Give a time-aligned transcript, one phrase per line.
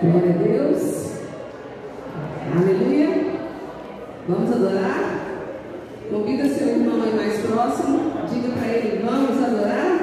[0.00, 1.12] Glória a Deus.
[2.56, 3.32] Aleluia.
[4.28, 5.18] Vamos adorar?
[6.08, 8.12] Convida seu irmão aí mais próximo.
[8.30, 9.98] Diga para ele: vamos adorar?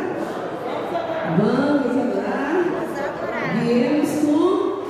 [1.37, 2.65] Vamos adorar.
[3.61, 4.83] Viemos com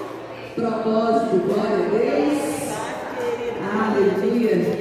[0.59, 1.37] propósito.
[1.45, 2.39] Glória a Deus.
[3.77, 4.74] Aleluia.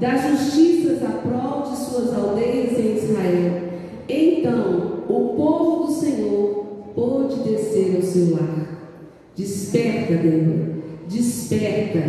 [0.00, 3.70] Das justiças a prol de suas aldeias em Israel.
[4.08, 8.80] Então o povo do Senhor pôde descer ao seu lar.
[9.36, 10.70] Desperta, Débora,
[11.08, 12.02] desperta,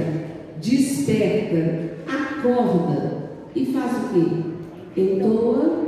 [0.61, 5.01] desperta, acorda e faz o quê?
[5.01, 5.81] Entoa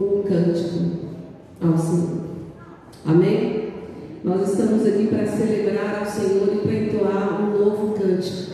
[0.00, 0.84] um cântico
[1.62, 2.26] ao Senhor.
[3.06, 3.72] Amém?
[4.22, 8.45] Nós estamos aqui para celebrar ao Senhor e para entoar um novo cântico.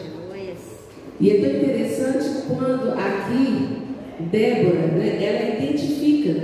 [1.22, 3.78] E é tão interessante quando aqui
[4.18, 6.34] Débora, né, ela identifica,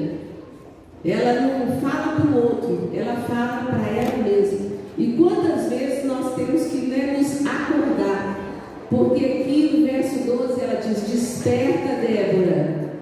[1.05, 4.69] ela não fala para o outro, ela fala para ela mesma.
[4.97, 8.39] E quantas vezes nós temos que né, nos acordar?
[8.89, 12.93] Porque aqui no verso 12 ela diz: Desperta, Débora.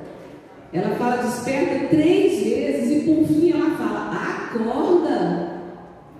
[0.72, 5.60] Ela fala desperta três vezes e por fim ela fala: Acorda,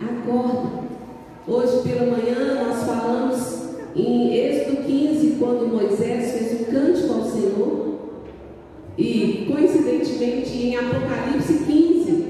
[0.03, 0.85] acorda.
[1.49, 3.56] Hoje pela manhã nós falamos
[3.97, 7.97] em Êxodo 15, quando Moisés fez um cântico ao Senhor.
[8.99, 12.27] E coincidentemente em Apocalipse 15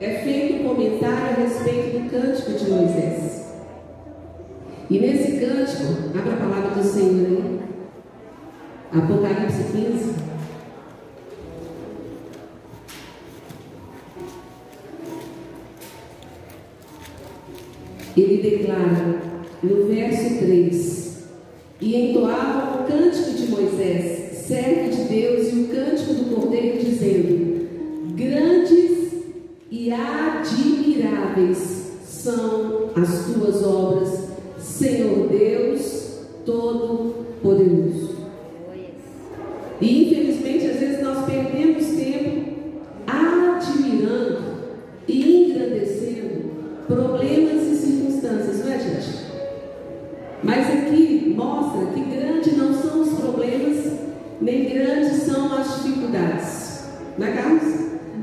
[0.00, 3.54] é feito um comentário a respeito do cântico de Moisés.
[4.88, 7.60] E nesse cântico, abra a palavra do Senhor aí.
[8.92, 10.26] Apocalipse 15.
[18.16, 21.16] Ele declara no verso 3:
[21.80, 27.66] E entoava o cântico de Moisés, servo de Deus, e o cântico do Cordeiro, dizendo:
[28.14, 29.12] Grandes
[29.70, 31.58] e admiráveis
[32.06, 38.16] são as tuas obras, Senhor Deus Todo-Poderoso.
[39.80, 42.46] E infelizmente, às vezes nós perdemos tempo
[43.06, 44.42] admirando
[45.06, 46.50] e engrandecendo
[46.86, 49.25] problemas e circunstâncias, não é, gente?
[50.46, 53.84] Mas aqui mostra que grande não são os problemas,
[54.40, 56.84] nem grandes são as dificuldades.
[57.18, 57.74] Não é, Carlos?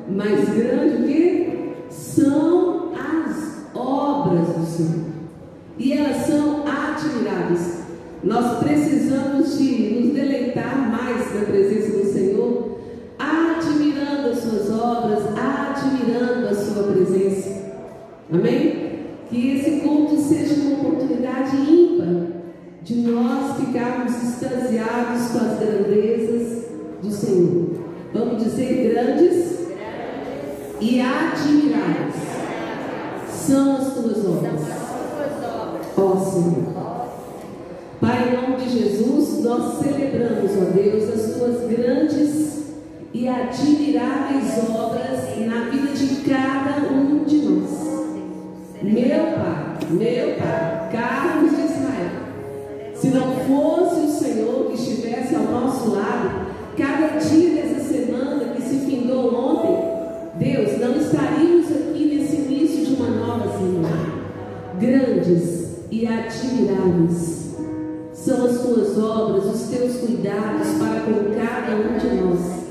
[0.07, 1.73] Mas grande o quê?
[1.89, 5.05] São as obras do Senhor.
[5.77, 7.79] E elas são admiráveis.
[8.23, 12.79] Nós precisamos de nos deleitar mais na presença do Senhor,
[13.19, 17.63] admirando as suas obras, admirando a sua presença.
[18.31, 18.82] Amém?
[19.33, 22.27] Que esse culto seja uma oportunidade ímpar
[22.83, 26.65] de nós ficarmos extasiados com as grandezas
[27.01, 27.69] do Senhor.
[28.13, 29.69] Vamos dizer grandes
[30.79, 32.13] e admiráveis
[33.27, 34.61] são as tuas obras.
[35.97, 37.07] Ó Senhor.
[37.99, 42.65] Pai, em nome de Jesus, nós celebramos, ó Deus, as tuas grandes
[43.11, 47.62] e admiráveis obras na vida de cada um de nós.
[48.83, 52.11] Meu Pai, meu Pai, Carlos de Israel,
[52.93, 56.47] se não fosse o Senhor que estivesse ao nosso lado,
[56.77, 63.01] cada dia dessa semana que se findou ontem, Deus, não estaríamos aqui nesse início de
[63.01, 64.13] uma nova semana.
[64.77, 67.55] Grandes e admiráveis
[68.11, 72.63] são as tuas obras, os teus cuidados para com cada um de nós.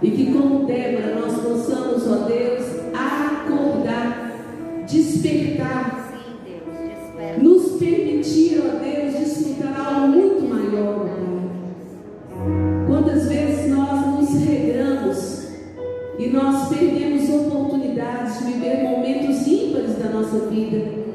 [0.00, 2.55] E que, como Débora, nós possamos, ó Deus,
[5.16, 6.12] despertar,
[7.40, 11.16] nos permitir, ó Deus, desfrutar algo muito maior, Pai.
[12.86, 15.48] Quantas vezes nós nos regramos
[16.18, 21.06] e nós perdemos oportunidades de viver momentos ímpares da nossa vida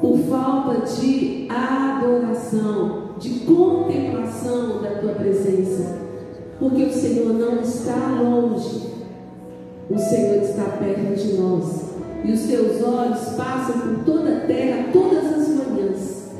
[0.00, 5.98] por falta de adoração, de contemplação da tua presença,
[6.58, 8.92] porque o Senhor não está longe,
[9.88, 11.95] o Senhor está perto de nós
[12.26, 16.30] e os teus olhos passam por toda a terra todas as manhãs,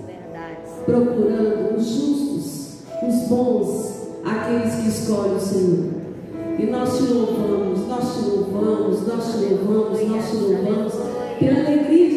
[0.85, 5.97] procurando os justos, os bons, aqueles que escolhem o Senhor.
[6.59, 10.93] E nós te louvamos, nós te louvamos, nós te louvamos, nós te louvamos,
[11.39, 12.17] pela alegria de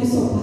[0.00, 0.39] Por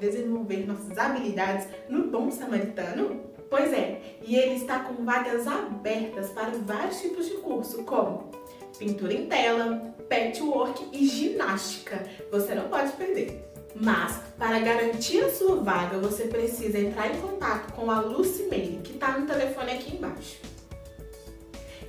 [0.00, 3.20] desenvolver nossas habilidades no Bom Samaritano?
[3.48, 8.30] Pois é, e ele está com vagas abertas para vários tipos de curso, como
[8.78, 12.02] pintura em tela, patchwork e ginástica.
[12.30, 13.44] Você não pode perder.
[13.74, 18.92] Mas, para garantir a sua vaga, você precisa entrar em contato com a Lucimene, que
[18.92, 20.38] está no telefone aqui embaixo.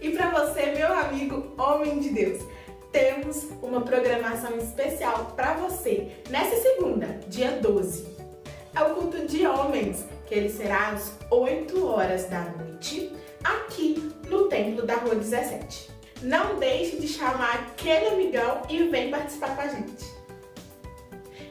[0.01, 2.41] E para você, meu amigo homem de Deus,
[2.91, 8.05] temos uma programação especial para você nessa segunda, dia 12.
[8.75, 13.13] É o culto de homens, que ele será às 8 horas da noite,
[13.43, 15.89] aqui no Templo da Rua 17.
[16.21, 20.05] Não deixe de chamar aquele amigão e vem participar com a gente.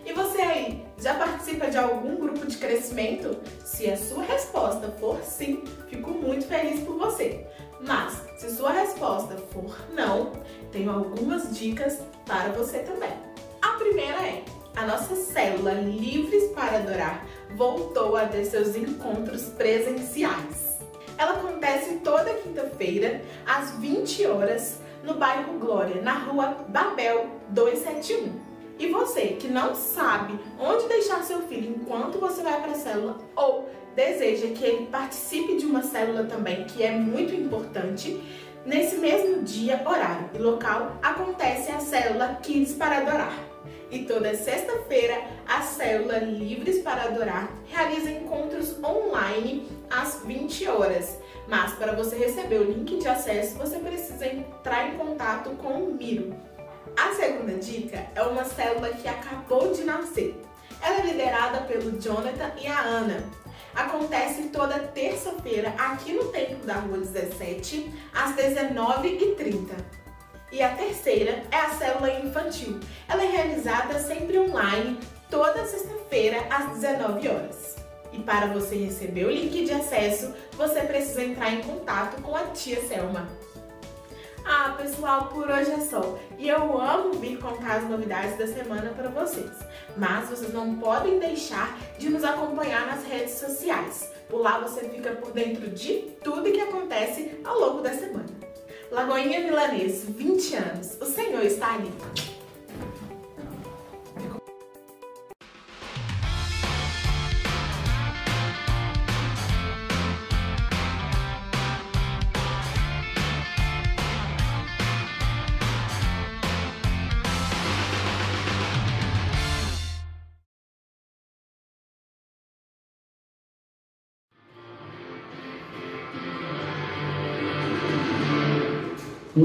[0.05, 3.37] E você aí, já participa de algum grupo de crescimento?
[3.65, 7.47] Se a sua resposta for sim, fico muito feliz por você.
[7.81, 10.33] Mas, se sua resposta for não,
[10.73, 13.13] tenho algumas dicas para você também.
[13.61, 14.45] A primeira é:
[14.77, 20.79] a nossa célula Livres para Adorar voltou a ter seus encontros presenciais.
[21.19, 28.51] Ela acontece toda quinta-feira, às 20 horas, no bairro Glória, na rua Babel 271.
[28.79, 33.19] E você que não sabe onde deixar seu filho enquanto você vai para a célula
[33.37, 38.23] ou deseja que ele participe de uma célula também, que é muito importante,
[38.65, 43.51] nesse mesmo dia, horário e local acontece a célula Kids para Adorar.
[43.91, 51.19] E toda sexta-feira, a célula Livres para Adorar realiza encontros online às 20 horas.
[51.49, 55.93] Mas para você receber o link de acesso, você precisa entrar em contato com o
[55.93, 56.33] Miro.
[56.97, 60.41] A segunda dica é uma célula que acabou de nascer.
[60.81, 63.25] Ela é liderada pelo Jonathan e a Ana.
[63.75, 69.69] Acontece toda terça-feira aqui no Templo da Rua 17, às 19h30.
[70.53, 72.81] E a terceira é a célula infantil.
[73.09, 74.99] Ela é realizada sempre online,
[75.31, 77.77] toda sexta-feira, às 19 horas.
[78.13, 82.45] E para você receber o link de acesso, você precisa entrar em contato com a
[82.49, 83.29] tia Selma.
[84.45, 86.19] Ah, pessoal, por hoje é só.
[86.39, 89.51] E eu amo vir contar as novidades da semana para vocês.
[89.97, 94.11] Mas vocês não podem deixar de nos acompanhar nas redes sociais.
[94.29, 98.29] Por lá você fica por dentro de tudo que acontece ao longo da semana.
[98.91, 100.99] Lagoinha Milanês, 20 anos.
[101.01, 101.93] O Senhor está ali.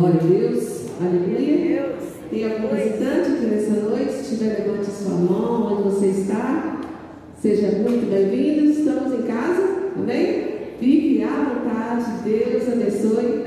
[0.06, 1.96] Glória a Deus, aleluia.
[2.30, 4.14] Tem algum visitante aqui nessa noite?
[4.14, 6.80] Se tiver, levante sua mão onde você está.
[7.42, 8.70] Seja muito bem-vindo.
[8.70, 9.64] Estamos em casa,
[9.98, 10.44] amém?
[10.80, 13.46] Fique à vontade, Deus abençoe.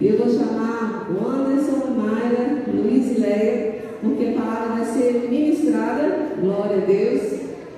[0.00, 5.28] E eu vou chamar o Anderson, Mayra, Luiz e Leia, porque a palavra vai ser
[5.28, 7.20] ministrada, glória a Deus,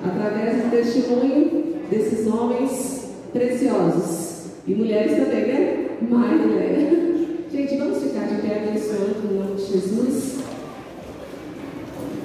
[0.04, 4.48] através do testemunho desses homens preciosos.
[4.66, 5.86] E mulheres também, né?
[6.06, 7.17] Mayra e Leia.
[7.50, 10.38] Gente, vamos ficar de pé abençoando em nome de Jesus.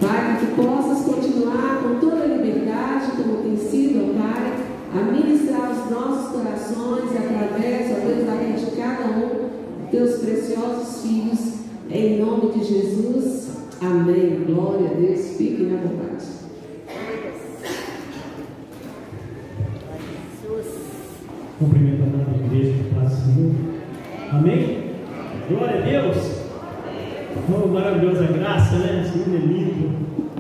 [0.01, 4.53] Pai, que possas continuar com toda a liberdade, como tem sido, ó Pai,
[4.93, 10.19] a ministrar os nossos corações e através, ó Deus, da vida de cada um, teus
[10.19, 11.53] preciosos filhos,
[11.89, 13.49] em nome de Jesus.
[13.79, 14.43] Amém.
[14.45, 15.37] Glória a Deus.
[15.37, 16.25] Fiquem à vontade.
[21.59, 23.53] Cumprimento a igreja paz Senhor.
[24.33, 24.82] Amém?
[25.49, 26.43] Glória a Deus.
[27.49, 29.11] Oh, maravilhosa graça, né?
[29.11, 29.91] Senhor é lindo.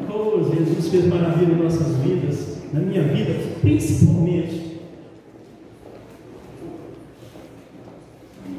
[0.09, 4.79] Oh, Jesus fez maravilha em nossas vidas, na minha vida, principalmente.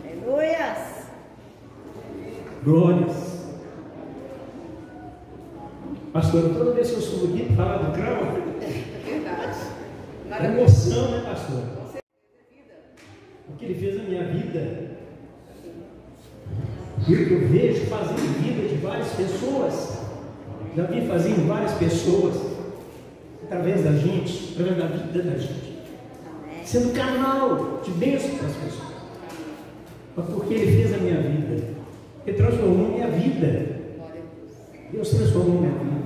[0.05, 1.07] Aleluias.
[2.63, 3.35] Glórias.
[6.13, 8.45] Pastor, toda vez que eu subo aqui para falar do grão,
[10.31, 11.63] é emoção, né, pastor?
[13.49, 15.04] O que ele fez na minha vida.
[17.07, 19.99] Eu vejo fazendo vida de várias pessoas.
[20.77, 22.35] Já vi fazendo em várias pessoas.
[23.45, 25.79] Através da gente, através da vida da gente.
[26.65, 28.95] Sendo canal de bênção para as pessoas.
[30.17, 31.63] Mas porque ele fez a minha vida.
[32.27, 33.67] Ele transformou minha vida.
[34.91, 36.05] Deus transformou minha vida.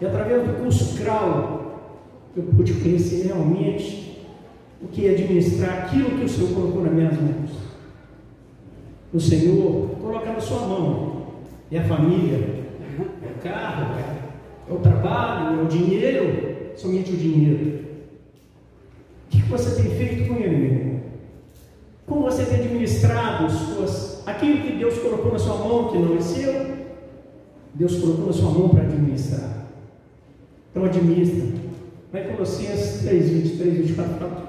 [0.00, 1.64] E através do curso CRAU,
[2.36, 4.24] eu pude conhecer realmente
[4.82, 7.63] o que é administrar aquilo que o Senhor colocou nas minhas mãos.
[9.14, 11.26] O Senhor coloca na sua mão.
[11.70, 12.36] É a família,
[12.98, 13.94] é o carro,
[14.68, 17.84] é o trabalho, é o dinheiro, somente o dinheiro.
[19.26, 21.00] O que você tem feito com ele, meu irmão?
[22.06, 26.20] Como você tem administrado suas, aquilo que Deus colocou na sua mão, que não é
[26.20, 26.74] seu,
[27.72, 29.68] Deus colocou na sua mão para administrar.
[30.70, 31.46] Então administra.
[32.12, 34.48] Vai Colossenses 3, 23, 24, fala.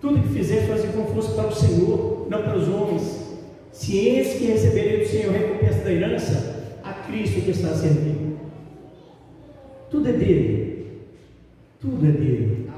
[0.00, 3.27] Tudo que fizer, fazer como fosse para o Senhor, não para os homens.
[3.72, 8.38] Ciência que receberei do Senhor recompensa da herança a Cristo que está servindo.
[9.90, 10.86] Tudo é dele.
[11.80, 12.68] Tudo é dele.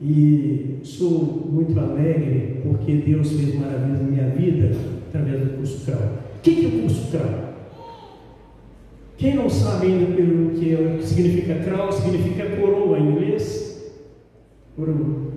[0.00, 4.76] E sou muito alegre porque Deus fez maravilhas na minha vida
[5.08, 5.98] através do curso CRAU.
[6.36, 7.48] O que é o curso CRAU?
[9.16, 13.92] Quem não sabe ainda pelo que, é, o que significa CRAU, significa coroa em inglês.
[14.76, 15.32] Foram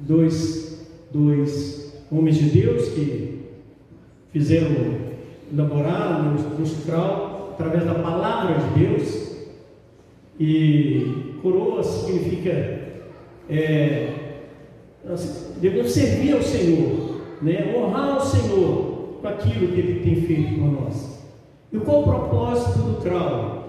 [0.00, 3.33] dois, dois homens de Deus que
[4.34, 4.98] fizeram,
[5.50, 9.24] elaboraram o curso CRAU através da palavra de Deus.
[10.38, 12.50] E coroa significa
[13.48, 14.12] é,
[15.60, 17.72] devemos servir ao Senhor, né?
[17.76, 21.24] honrar o Senhor com aquilo que Ele tem feito por nós.
[21.72, 23.64] E qual o propósito do CRAU?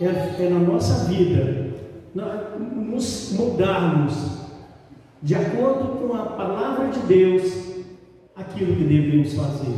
[0.00, 1.74] É, é na nossa vida,
[2.14, 4.36] nos mudarmos
[5.22, 7.75] de acordo com a palavra de Deus,
[8.36, 9.74] aquilo que devemos fazer,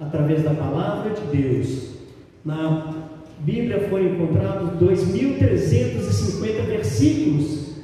[0.00, 1.90] através da palavra de Deus.
[2.44, 2.94] Na
[3.40, 7.76] Bíblia foram encontrados 2.350 versículos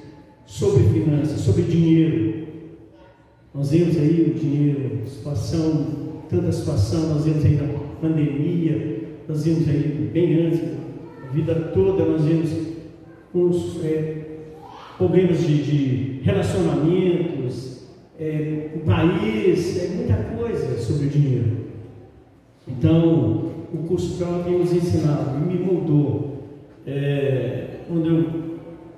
[0.44, 2.42] sobre finanças, sobre dinheiro.
[3.54, 5.86] Nós vemos aí o dinheiro, situação,
[6.28, 7.68] tanta situação, nós vemos aí na
[8.00, 10.60] pandemia, nós vimos aí bem antes,
[11.22, 12.50] a vida toda nós vimos
[13.34, 14.22] uns é,
[14.98, 17.71] problemas de, de relacionamentos,
[18.18, 21.62] é, o país, é muita coisa sobre o dinheiro.
[22.66, 26.44] Então, o curso tem nos ensinado e me mudou.
[26.86, 28.24] É, quando eu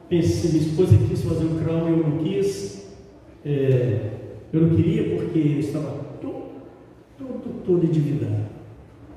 [0.09, 2.93] pensei, minha esposa quis fazer o Crown, eu não quis.
[3.45, 4.11] É,
[4.53, 6.45] eu não queria porque eu estava todo,
[7.19, 8.45] todo, todo endividado.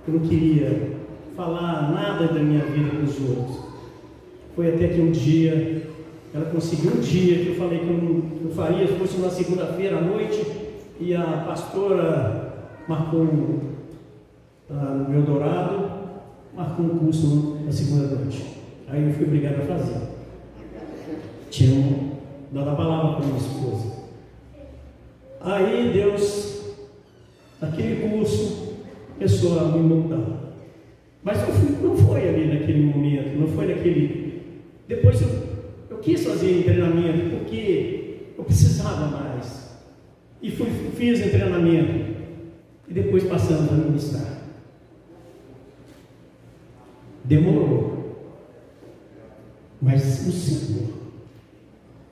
[0.07, 0.97] Eu não queria
[1.35, 3.67] falar nada da minha vida com os outros.
[4.55, 5.86] Foi até que um dia,
[6.33, 9.29] ela conseguiu um dia que eu falei que eu, não, eu faria, se fosse uma
[9.29, 10.45] segunda-feira à noite,
[10.99, 12.53] e a pastora
[12.87, 13.59] marcou um,
[14.67, 15.89] tá, no meu dourado,
[16.55, 18.43] marcou um curso na segunda noite.
[18.87, 20.01] Aí eu fui obrigado a fazer.
[21.49, 22.11] Tinha
[22.51, 23.97] dado a palavra para minha esposa.
[25.41, 26.75] Aí Deus,
[27.61, 28.75] naquele curso,
[29.13, 30.37] começou a me mudar.
[31.23, 34.41] Mas não, fui, não foi ali naquele momento, não foi naquele.
[34.87, 35.46] Depois eu,
[35.97, 39.77] eu quis fazer treinamento porque eu precisava mais.
[40.41, 42.17] E fui, fiz o treinamento.
[42.87, 44.37] E depois passamos a ministrar.
[47.23, 47.97] Demorou.
[49.81, 50.89] Mas o Senhor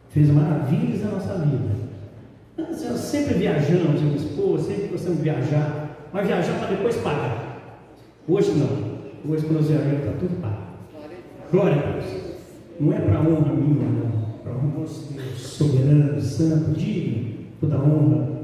[0.10, 1.76] fez maravilhas na nossa vida.
[2.58, 6.10] Nós sempre viajamos, eu esposa, sempre gostamos de viajar.
[6.12, 7.82] Mas viajar para depois pagar.
[8.28, 9.32] Hoje não.
[9.32, 10.66] Hoje, quando nós viajamos, está tudo pago.
[11.52, 12.25] Glória a Deus.
[12.80, 14.12] Não é para honra minha, não.
[14.44, 18.42] Para honra nosso Deus soberano, santo, digno, toda honra.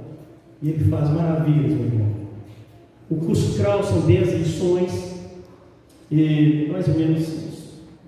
[0.61, 2.11] E Ele faz maravilhas, meu irmão.
[3.09, 5.11] O curso CRAU são 10 lições.
[6.09, 7.41] E mais ou menos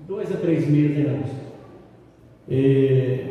[0.08, 1.24] dois a três meses, né?
[2.50, 3.28] É,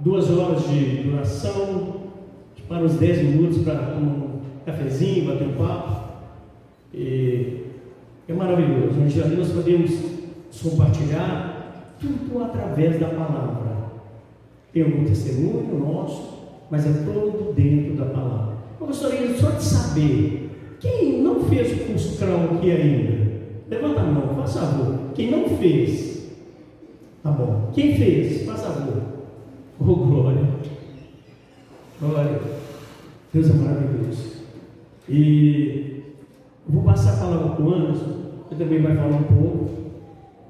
[0.00, 2.00] duas horas de duração,
[2.68, 6.10] para uns dez minutos para um cafezinho, bater um papo.
[6.94, 7.64] E
[8.28, 9.00] é maravilhoso.
[9.00, 9.90] Onde ali nós podemos
[10.62, 11.49] compartilhar
[12.00, 13.70] tudo através da palavra.
[14.72, 16.38] Tem algum testemunho nosso,
[16.70, 18.54] mas é todo dentro da palavra.
[18.80, 23.30] Eu gostaria só de saber, quem não fez o curso CRAU aqui ainda?
[23.68, 25.12] Levanta a mão, faz favor.
[25.14, 26.32] Quem não fez?
[27.22, 27.70] Tá bom.
[27.74, 28.46] Quem fez?
[28.46, 29.02] Faz favor.
[29.78, 30.48] Oh, glória.
[32.00, 32.40] Glória.
[33.32, 34.40] Deus é maravilhoso.
[35.08, 36.02] E
[36.66, 38.16] vou passar a palavra para o Anderson,
[38.48, 39.79] que também vai falar um pouco.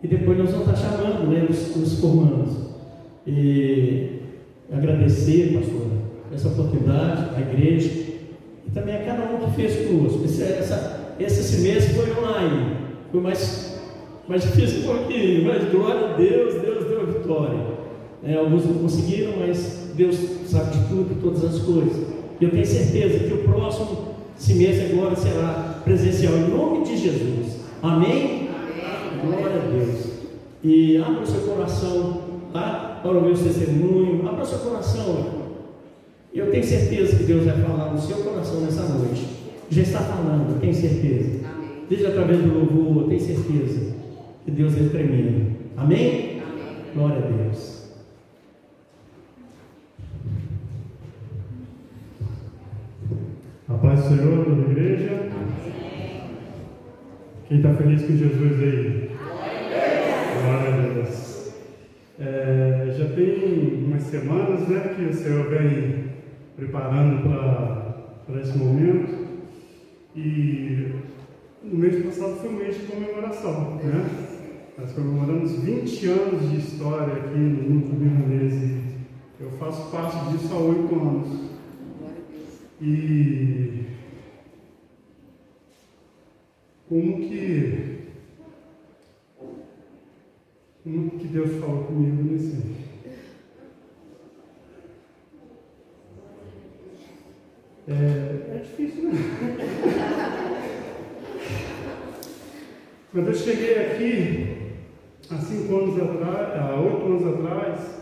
[0.03, 2.57] E depois nós vamos estar chamando né, os, os formandos.
[3.27, 4.21] E
[4.73, 5.87] agradecer, pastor,
[6.33, 7.91] essa oportunidade, à igreja,
[8.67, 10.25] e também a cada um que fez conosco.
[10.25, 12.77] Esse, essa, esse semestre foi online,
[13.11, 13.81] foi mais,
[14.29, 17.81] mais difícil um pouquinho, mas glória a Deus, Deus deu a vitória.
[18.23, 22.07] É, alguns não conseguiram, mas Deus sabe de tudo, de todas as coisas.
[22.41, 27.61] E eu tenho certeza que o próximo semestre agora será presencial em nome de Jesus.
[27.83, 28.40] Amém?
[29.23, 29.39] Amém.
[29.39, 30.07] Glória a Deus.
[30.63, 33.01] E abra o seu coração, tá?
[33.03, 34.29] Para ouvir o testemunho.
[34.29, 35.41] Abra o seu coração.
[36.33, 39.27] Eu tenho certeza que Deus vai falar no seu coração nessa noite.
[39.69, 41.47] Já está falando, tenho certeza.
[41.49, 41.71] Amém.
[41.89, 43.95] Desde através do louvor, tenho certeza
[44.45, 45.57] que Deus é tremendo.
[45.77, 46.41] Amém?
[46.43, 46.75] Amém.
[46.95, 47.81] Glória a Deus.
[53.69, 55.31] A paz do Senhor, toda igreja.
[57.49, 59.11] Quem está feliz com Jesus aí?
[60.43, 61.53] Glória a Deus.
[62.21, 66.11] É, já tem umas semanas né, que o Senhor vem
[66.55, 67.23] preparando
[68.27, 69.27] para esse momento.
[70.15, 70.93] E
[71.63, 73.77] no mês passado foi um mês de comemoração.
[73.77, 74.05] Né?
[74.77, 78.81] Nós comemoramos 20 anos de história aqui no Núcleo Milanese.
[79.41, 81.51] Eu faço parte disso há oito anos.
[82.83, 83.87] E
[86.87, 87.90] como que
[90.91, 92.63] como que Deus falou comigo nesse
[97.89, 99.13] é, é difícil, né?
[103.13, 104.73] Quando eu cheguei aqui,
[105.31, 108.01] há cinco anos atrás, há oito anos atrás,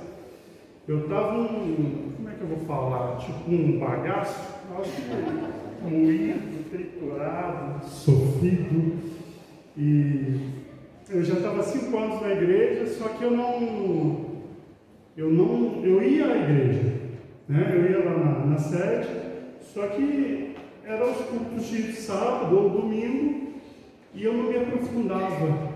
[0.87, 3.19] eu estava um, como é que eu vou falar?
[3.19, 4.59] Tipo um bagaço
[5.83, 8.99] moído, triturado, sofrido.
[9.77, 10.68] E
[11.11, 14.27] eu já estava cinco anos na igreja, só que eu não.
[15.17, 15.85] Eu não.
[15.85, 16.95] Eu ia à igreja,
[17.49, 17.73] né?
[17.75, 19.09] Eu ia lá na, na sede,
[19.61, 20.55] só que
[20.85, 23.53] eram os cultos de sábado ou domingo
[24.15, 25.69] e eu não me aprofundava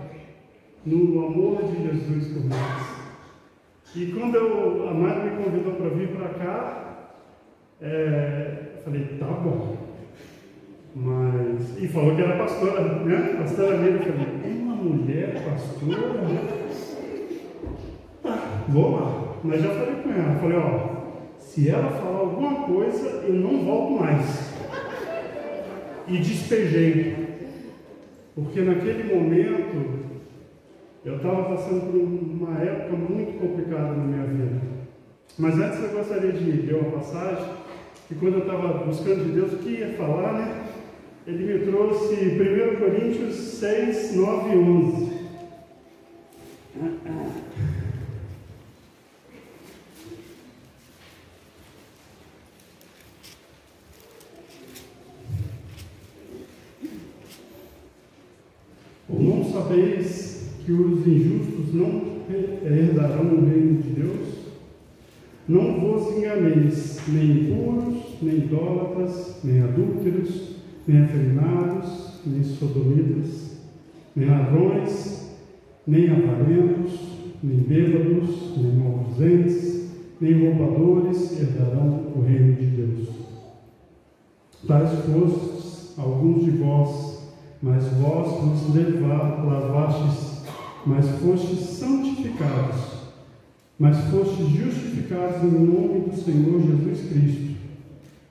[0.85, 2.93] no amor de Jesus por nós.
[3.95, 7.09] E quando eu, a mãe me convidou para vir para cá,
[7.79, 9.77] é, Falei, tá bom.
[10.93, 11.81] Mas.
[11.81, 13.37] E falou que era pastora, né?
[13.39, 13.99] Pastora Mira.
[13.99, 16.21] Falei, uma mulher pastora?
[16.21, 16.63] Né?
[18.21, 19.35] Tá, vou lá.
[19.43, 20.39] Mas já falei com ela.
[20.39, 20.93] Falei, ó,
[21.39, 24.53] se ela falar alguma coisa, eu não volto mais.
[26.07, 27.15] E despejei.
[28.35, 30.03] Porque naquele momento
[31.05, 34.61] eu estava passando por uma época muito complicada na minha vida.
[35.37, 37.45] Mas antes eu gostaria de ler uma passagem
[38.09, 40.62] e quando eu estava buscando de Deus o que ia falar, né?
[41.25, 45.13] Ele me trouxe 1 Coríntios 6, 9 e 11.
[59.07, 62.01] Ou não sabeis que os injustos não
[62.65, 64.27] herdarão o reino de Deus?
[65.47, 70.52] Não vos enganeis, nem impuros, nem idólatras, nem adúlteros,
[70.87, 73.57] nem afeminados, nem sodomitas,
[74.15, 75.37] nem ladrões,
[75.85, 76.99] nem avarentos,
[77.41, 83.09] nem bêbados, nem maldizentes, nem roubadores herdarão o reino de Deus.
[84.67, 90.43] Tais fostes alguns de vós, mas vós vos lavastes,
[90.85, 92.93] mas fostes santificados
[93.79, 97.55] mas fostes justificados em nome do Senhor Jesus Cristo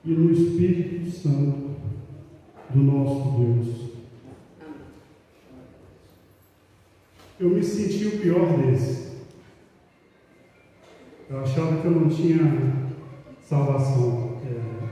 [0.05, 1.72] e no Espírito Santo
[2.73, 3.93] do nosso Deus.
[7.39, 9.13] Eu me senti o pior desse.
[11.29, 12.83] Eu achava que eu não tinha
[13.41, 14.37] salvação.
[14.45, 14.87] É.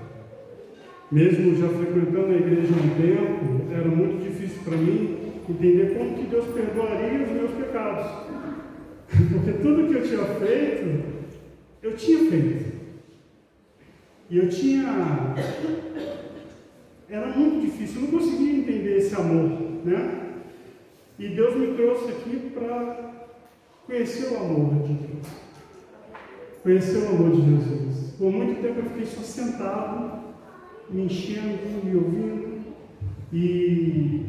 [1.12, 5.18] Mesmo já frequentando a igreja há um tempo, era muito difícil para mim
[5.50, 8.32] entender como que Deus perdoaria os meus pecados.
[9.08, 11.04] Porque tudo que eu tinha feito,
[11.84, 12.72] eu tinha feito.
[14.30, 15.36] E eu tinha.
[17.12, 20.30] Era muito difícil, eu não conseguia entender esse amor, né?
[21.20, 23.28] E Deus me trouxe aqui para
[23.86, 25.28] conhecer o amor de Deus.
[26.64, 28.14] Conhecer o amor de Jesus.
[28.18, 30.22] Por muito tempo eu fiquei só sentado,
[30.90, 32.62] me enchendo, me ouvindo.
[33.34, 34.26] E,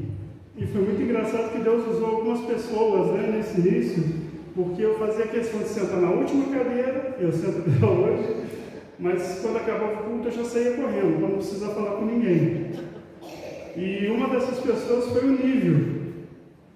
[0.56, 4.02] e foi muito engraçado que Deus usou algumas pessoas né, nesse início,
[4.56, 8.42] porque eu fazia questão de sentar na última cadeira, eu sento até hoje,
[9.02, 12.70] mas quando acabava o culto eu já saía correndo, não precisar falar com ninguém.
[13.76, 16.02] E uma dessas pessoas foi o Nívio.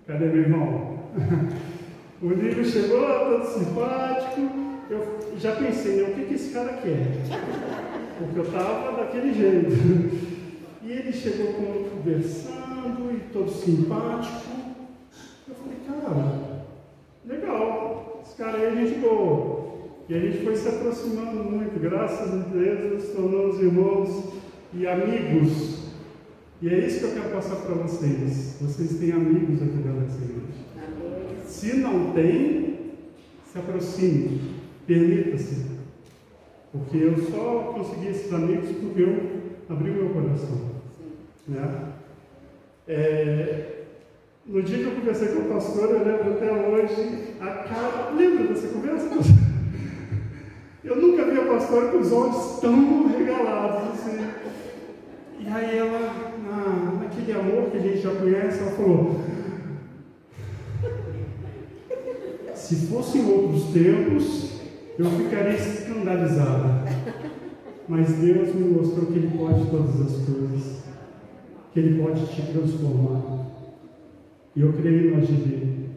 [0.09, 0.99] Cadê meu irmão?
[2.21, 4.41] o Nívio chegou todo simpático.
[4.91, 7.07] Eu já pensei, o que, que esse cara quer?
[8.19, 9.71] Porque eu estava daquele jeito.
[10.83, 14.51] E ele chegou conversando e todo simpático.
[15.49, 16.65] Eu falei, cara,
[17.25, 19.66] legal, esse cara aí é gente boa.
[20.09, 24.35] E a gente foi se aproximando muito, graças a Deus, nos tornamos irmãos
[24.73, 25.87] e amigos.
[26.63, 28.57] E é isso que eu quero passar para vocês.
[28.61, 30.47] Vocês têm amigos aqui dentro dessa igreja.
[31.45, 32.93] Se não tem,
[33.51, 34.41] se aproxime,
[34.87, 35.67] permita-se.
[36.71, 39.19] Porque eu só consegui esses amigos porque eu
[39.69, 40.71] abri meu coração.
[41.49, 41.93] Né?
[42.87, 43.83] É,
[44.47, 48.11] no dia que eu conversei com o pastor, eu lembro até hoje a cara.
[48.11, 49.46] Lembra dessa conversa?
[50.87, 54.25] Eu nunca vi a pastora com os olhos tão regalados assim.
[55.41, 59.21] E aí ela, na, naquele amor que a gente já conhece, ela falou.
[62.55, 64.61] Se fossem outros tempos,
[64.97, 66.85] eu ficaria escandalizada.
[67.89, 70.85] Mas Deus me mostrou que Ele pode todas as coisas,
[71.73, 73.47] que Ele pode te transformar.
[74.55, 75.91] E eu creio no agir dele.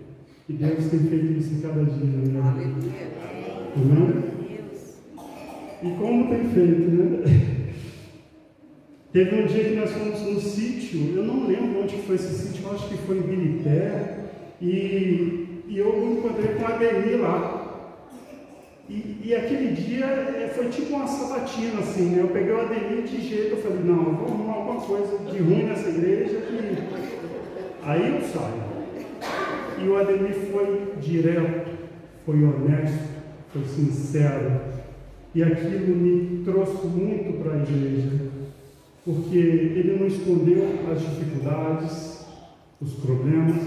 [0.50, 2.40] E Deus tem feito isso em cada dia vida.
[3.76, 4.29] Amém?
[5.82, 7.70] E como tem feito, né?
[9.12, 12.70] Teve um dia que nós fomos no sítio, eu não lembro onde foi esse sítio,
[12.72, 14.18] acho que foi em Bilité,
[14.62, 17.66] e, e eu encontrei com a Ademir lá.
[18.88, 22.22] E, e, aquele dia é, foi tipo uma sabatina, assim, né?
[22.22, 25.64] Eu peguei o Ademir de jeito, eu falei, não, vou arrumar alguma coisa de ruim
[25.64, 26.60] nessa igreja que
[27.84, 28.80] Aí eu saio.
[29.80, 31.70] E o Ademir foi direto,
[32.26, 33.08] foi honesto,
[33.54, 34.69] foi sincero.
[35.34, 38.10] E aquilo me trouxe muito para a igreja,
[39.06, 42.26] porque ele não escondeu as dificuldades,
[42.82, 43.58] os problemas.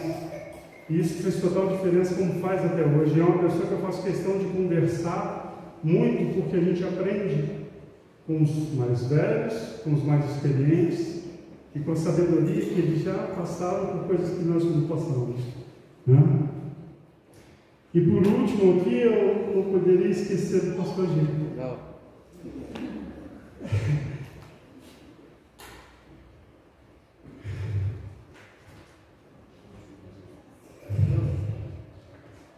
[0.90, 3.20] E isso fez total diferença, como faz até hoje.
[3.20, 7.62] É uma pessoa que eu faço questão de conversar muito, porque a gente aprende
[8.26, 9.54] com os mais velhos,
[9.84, 11.22] com os mais experientes,
[11.74, 15.40] e com a sabedoria que eles já passaram por coisas que nós não passamos.
[16.06, 16.48] Né?
[17.94, 21.42] E por último aqui, eu não poderia esquecer do pastor Gil.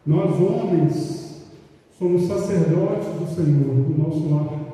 [0.07, 1.51] Nós, homens,
[1.99, 4.65] somos sacerdotes do Senhor, do nosso lar.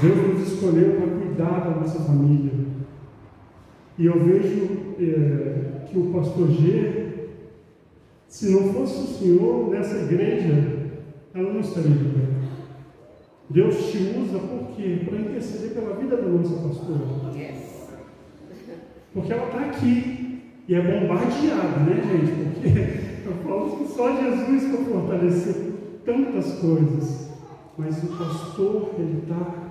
[0.00, 2.52] Deus nos escolheu para cuidar da nossa família.
[3.98, 7.03] E eu vejo é, que o pastor G,
[8.28, 10.90] se não fosse o Senhor nessa igreja,
[11.34, 12.34] ela não estaria de pé.
[13.50, 15.02] Deus te usa por quê?
[15.04, 17.24] Para interceder pela vida da nossa pastora.
[19.12, 22.54] Porque ela está aqui e é bombardeada, né, gente?
[22.54, 22.68] Porque
[23.28, 25.72] eu falo que só Jesus para fortalecer
[26.04, 27.30] tantas coisas.
[27.76, 29.64] Mas o pastor, ele está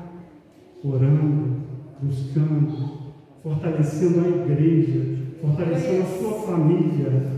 [0.84, 1.64] orando,
[2.02, 7.33] buscando, fortalecendo a igreja, fortalecendo a sua família.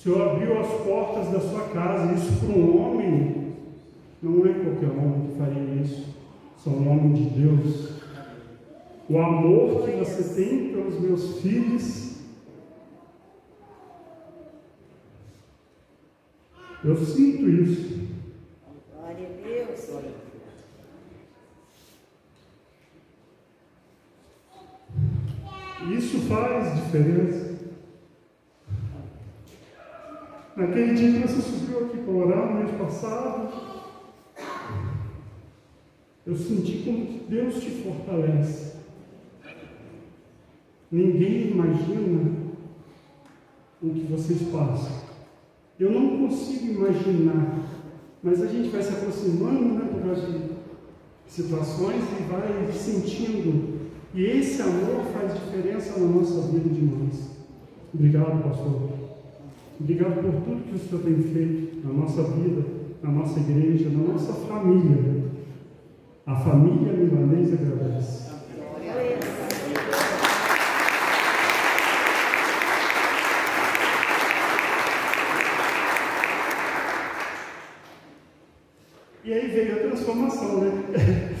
[0.00, 3.54] O Senhor abriu as portas da sua casa, isso para um homem,
[4.22, 6.06] não é qualquer homem que faria isso,
[6.56, 8.00] são um homem de Deus.
[9.10, 12.16] O amor que você tem pelos meus filhos,
[16.82, 18.08] eu sinto isso.
[18.94, 19.80] Glória a Deus.
[25.94, 27.49] Isso faz diferença.
[30.60, 33.48] Naquele dia que você subiu aqui para orar no mês passado,
[36.26, 38.76] eu senti como que Deus te fortalece.
[40.92, 42.30] Ninguém imagina
[43.82, 45.00] o que vocês passam.
[45.78, 47.58] Eu não consigo imaginar,
[48.22, 50.50] mas a gente vai se aproximando né, por causa de
[51.26, 53.80] situações e vai sentindo
[54.12, 57.30] e esse amor faz diferença na nossa vida de nós.
[57.94, 58.99] Obrigado, pastor.
[59.80, 62.62] Obrigado por tudo que o Senhor tem feito na nossa vida,
[63.02, 65.24] na nossa igreja, na nossa família.
[66.26, 68.30] A família milanesa agradece.
[79.24, 81.36] E aí veio a transformação, né?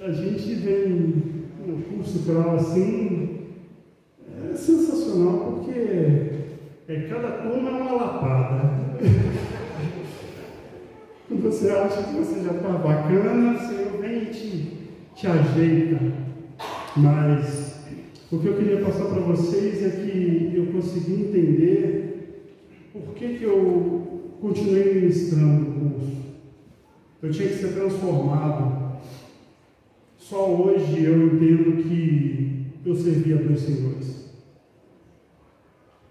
[0.00, 1.22] A gente vem
[1.66, 3.17] no curso coral assim,
[7.20, 8.62] cada turma é uma lapada.
[11.30, 14.78] Você acha que você já está bacana, o Senhor vem e te,
[15.14, 16.00] te ajeita.
[16.96, 17.84] Mas
[18.32, 22.50] o que eu queria passar para vocês é que eu consegui entender
[22.92, 26.16] por que, que eu continuei ministrando o curso.
[27.22, 28.98] Eu tinha que ser transformado.
[30.16, 34.28] Só hoje eu entendo que eu servia dois senhores.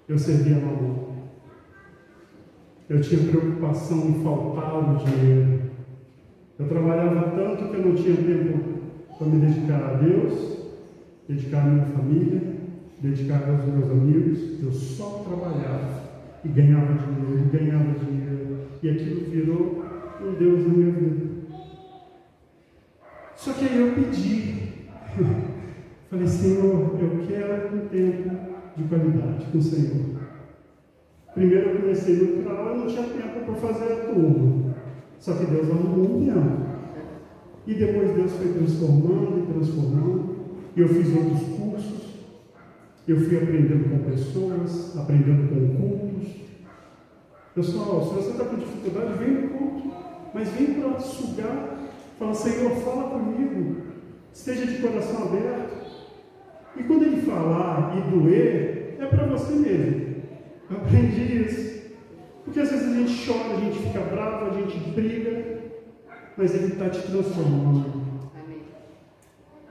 [0.07, 0.96] Eu servia mamão.
[2.89, 5.59] Eu tinha preocupação em faltar o dinheiro.
[6.57, 8.59] Eu trabalhava tanto que eu não tinha tempo
[9.17, 10.57] para me dedicar a Deus,
[11.27, 12.41] dedicar à minha família,
[13.01, 14.63] dedicar aos meus amigos.
[14.63, 16.03] Eu só trabalhava
[16.45, 18.57] e ganhava dinheiro, e ganhava dinheiro.
[18.81, 19.83] E aquilo virou
[20.21, 21.27] um Deus na minha vida.
[23.35, 24.67] Só que aí eu pedi.
[26.09, 28.31] Falei, Senhor, eu quero um tempo
[28.77, 30.26] de qualidade com o Senhor.
[31.37, 34.73] Primeiro eu comecei no canal e não tinha tempo para fazer tudo.
[35.19, 36.65] Só que Deus arrumou um tempo.
[37.67, 40.35] E depois Deus foi transformando e transformando.
[40.75, 42.07] Eu fiz outros cursos.
[43.07, 46.27] Eu fui aprendendo com pessoas, aprendendo com cultos.
[47.53, 49.91] Pessoal, se você está com dificuldade, vem no culto.
[50.33, 51.77] Mas vem para sugar.
[52.17, 53.75] Fala, Senhor, fala comigo.
[54.33, 55.85] Esteja de coração aberto.
[56.75, 60.06] E quando ele falar e doer, é para você mesmo.
[60.69, 61.77] Eu aprendi isso.
[62.43, 65.61] Porque às vezes a gente chora, a gente fica bravo, a gente briga,
[66.37, 68.03] mas Ele está te transformando.
[68.33, 68.61] Amém.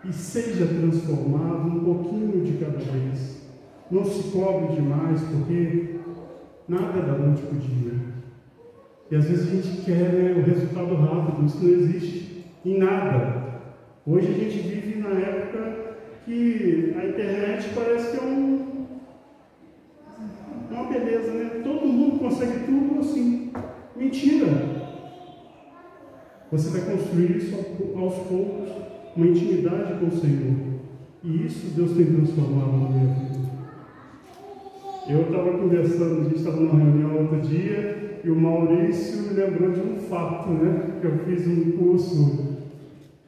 [0.05, 3.47] E seja transformado um pouquinho de cada vez.
[3.91, 5.97] Não se cobre demais, porque
[6.69, 7.93] nada da noite para o dia.
[9.11, 13.61] E às vezes a gente quer né, o resultado rápido, isso não existe em nada.
[14.05, 18.66] Hoje a gente vive na época que a internet parece que é um
[20.77, 21.63] uma beleza, né?
[21.65, 23.51] Todo mundo consegue tudo assim.
[23.97, 24.77] Mentira!
[26.53, 27.57] Você vai construir isso
[27.97, 28.71] aos poucos,
[29.17, 30.55] uma intimidade com o Senhor.
[31.25, 33.37] E isso Deus tem transformado na minha vida.
[35.09, 39.73] Eu estava conversando, a gente estava numa reunião outro dia, e o Maurício me lembrou
[39.73, 40.99] de um fato, né?
[41.01, 42.59] Que eu fiz um curso,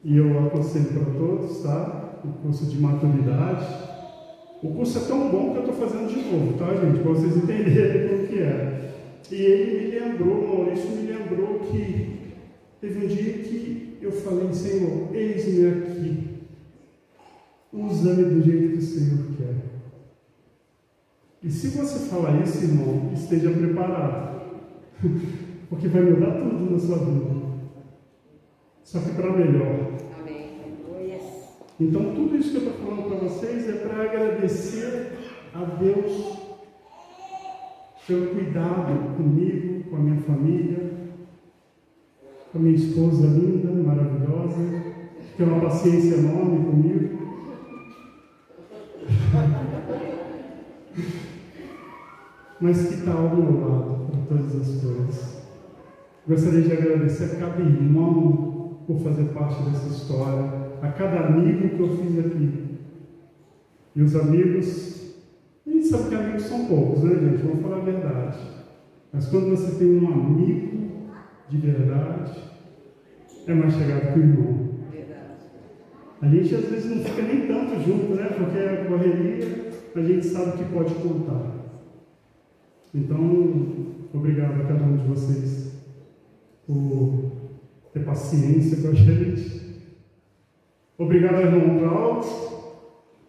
[0.03, 2.19] e eu aconselho para todos, tá?
[2.23, 3.88] Um curso de maturidade.
[4.61, 6.99] O curso é tão bom que eu estou fazendo de novo, tá, gente?
[7.01, 8.93] Para vocês entenderem como que é.
[9.31, 12.33] E ele me lembrou, Maurício me lembrou que
[12.81, 16.29] teve um dia que eu falei, Senhor, eis-me aqui.
[17.71, 19.55] Usa-me do jeito que o Senhor quer.
[21.43, 24.41] E se você falar isso, irmão, esteja preparado.
[25.69, 27.49] Porque vai mudar tudo na sua vida.
[28.83, 29.93] Só que para melhor.
[31.79, 35.13] Então, tudo isso que eu estou falando para vocês é para agradecer
[35.53, 36.37] a Deus
[38.05, 40.91] pelo cuidado comigo, com a minha família,
[42.51, 44.57] com a minha esposa linda, maravilhosa,
[45.21, 47.17] que tem uma paciência enorme comigo.
[52.59, 55.45] Mas que está ao meu lado para todas as coisas.
[56.27, 61.79] Gostaria de agradecer a cada irmão por fazer parte dessa história a cada amigo que
[61.79, 62.69] eu fiz aqui.
[63.95, 65.15] E os amigos,
[65.65, 67.43] a gente sabe que amigos são poucos, né, gente?
[67.43, 68.37] Vamos falar a verdade.
[69.11, 71.09] Mas quando você tem um amigo
[71.49, 72.43] de verdade,
[73.47, 74.69] é mais chegado que o irmão.
[76.21, 78.25] A gente às vezes não fica nem tanto junto, né?
[78.25, 81.59] Porque a correria, a gente sabe que pode contar.
[82.93, 85.73] Então, obrigado a cada um de vocês
[86.67, 87.31] por
[87.93, 89.58] ter paciência com a gente.
[90.99, 92.29] Obrigado ao irmão Cláudio,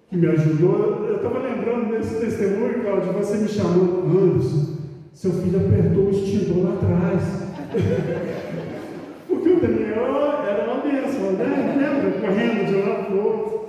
[0.09, 1.07] que me ajudou.
[1.07, 4.77] Eu estava lembrando desse testemunho, Cláudio, você me chamou, Anderson,
[5.13, 7.23] seu filho apertou o extintor lá atrás.
[9.29, 10.05] Porque o Daniel
[10.49, 11.77] era uma bênção, né?
[11.79, 12.21] Lembra?
[12.21, 13.61] Correndo de um lado para o outro.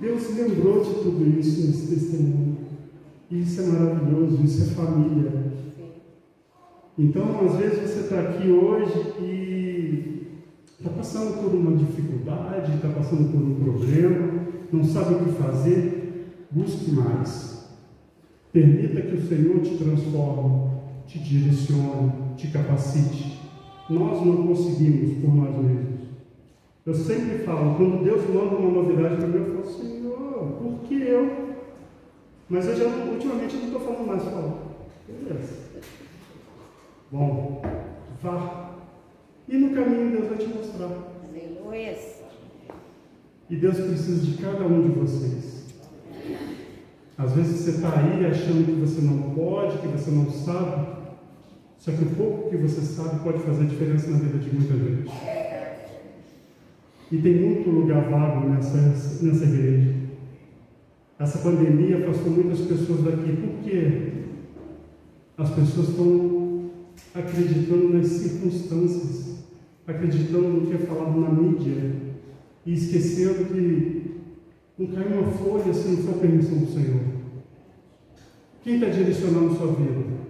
[0.00, 2.56] Deus lembrou de tudo isso nesse testemunho.
[3.30, 5.32] Isso é maravilhoso, isso é família.
[6.98, 9.39] Então, às vezes você está aqui hoje e
[10.80, 16.46] está passando por uma dificuldade, está passando por um problema, não sabe o que fazer,
[16.50, 17.68] busque mais.
[18.50, 20.70] Permita que o Senhor te transforme,
[21.06, 23.38] te direcione, te capacite.
[23.90, 26.00] Nós não conseguimos por nós mesmos.
[26.86, 30.94] Eu sempre falo, quando Deus manda uma novidade para mim, eu falo, Senhor, por que
[31.02, 31.50] eu?
[32.48, 34.58] Mas eu já, ultimamente, não estou falando mais, falo,
[35.06, 35.60] beleza.
[37.12, 37.60] Bom,
[38.22, 38.59] vá.
[39.50, 40.90] E no caminho Deus vai te mostrar.
[41.28, 41.98] Aleluia.
[43.50, 45.64] E Deus precisa de cada um de vocês.
[47.18, 51.00] Às vezes você está aí achando que você não pode, que você não sabe.
[51.78, 55.10] Só que o pouco que você sabe pode fazer diferença na vida de muita gente.
[57.10, 59.96] E tem muito lugar vago nessa, nessa igreja.
[61.18, 63.36] Essa pandemia afastou muitas pessoas daqui.
[63.36, 64.12] Por quê?
[65.36, 66.70] As pessoas estão
[67.14, 69.29] acreditando nas circunstâncias,
[69.90, 71.92] acreditando no que é falado na mídia
[72.64, 74.20] e esquecendo que
[74.78, 77.00] não cai uma folha se não for permissão do Senhor.
[78.62, 80.20] Quem está direcionando sua vida?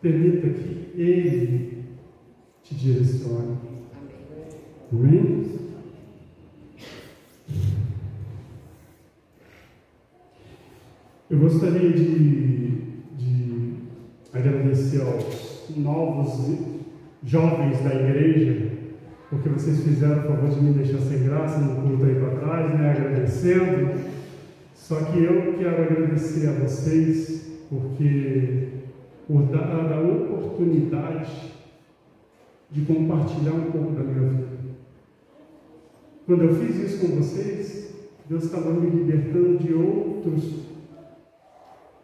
[0.00, 1.84] Permita que Ele
[2.62, 3.58] te direcione.
[4.92, 5.42] Amém?
[11.30, 12.70] Eu gostaria de,
[13.16, 13.74] de
[14.32, 16.48] agradecer aos novos
[17.24, 18.72] jovens da igreja
[19.32, 22.78] porque vocês fizeram o favor de me deixar sem graça no culto aí para trás,
[22.78, 23.98] né, agradecendo.
[24.74, 28.68] Só que eu quero agradecer a vocês, porque
[29.26, 31.54] por dar a oportunidade
[32.70, 34.48] de compartilhar um pouco da minha vida.
[36.26, 37.94] Quando eu fiz isso com vocês,
[38.28, 40.66] Deus estava me libertando de outros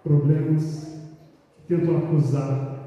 [0.02, 0.98] problemas
[1.66, 2.77] que tentam acusar.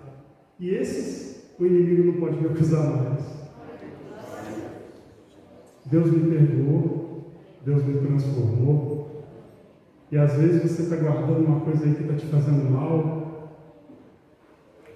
[0.62, 3.24] E esses o inimigo não pode me acusar mais.
[5.86, 7.32] Deus me perdoou,
[7.66, 9.26] Deus me transformou.
[10.12, 13.58] E às vezes você está guardando uma coisa aí que está te fazendo mal.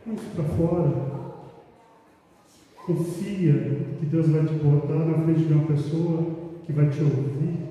[0.06, 1.16] Vamos para fora.
[2.86, 6.26] Confia que Deus vai te botar na frente de uma pessoa
[6.64, 7.70] que vai te ouvir,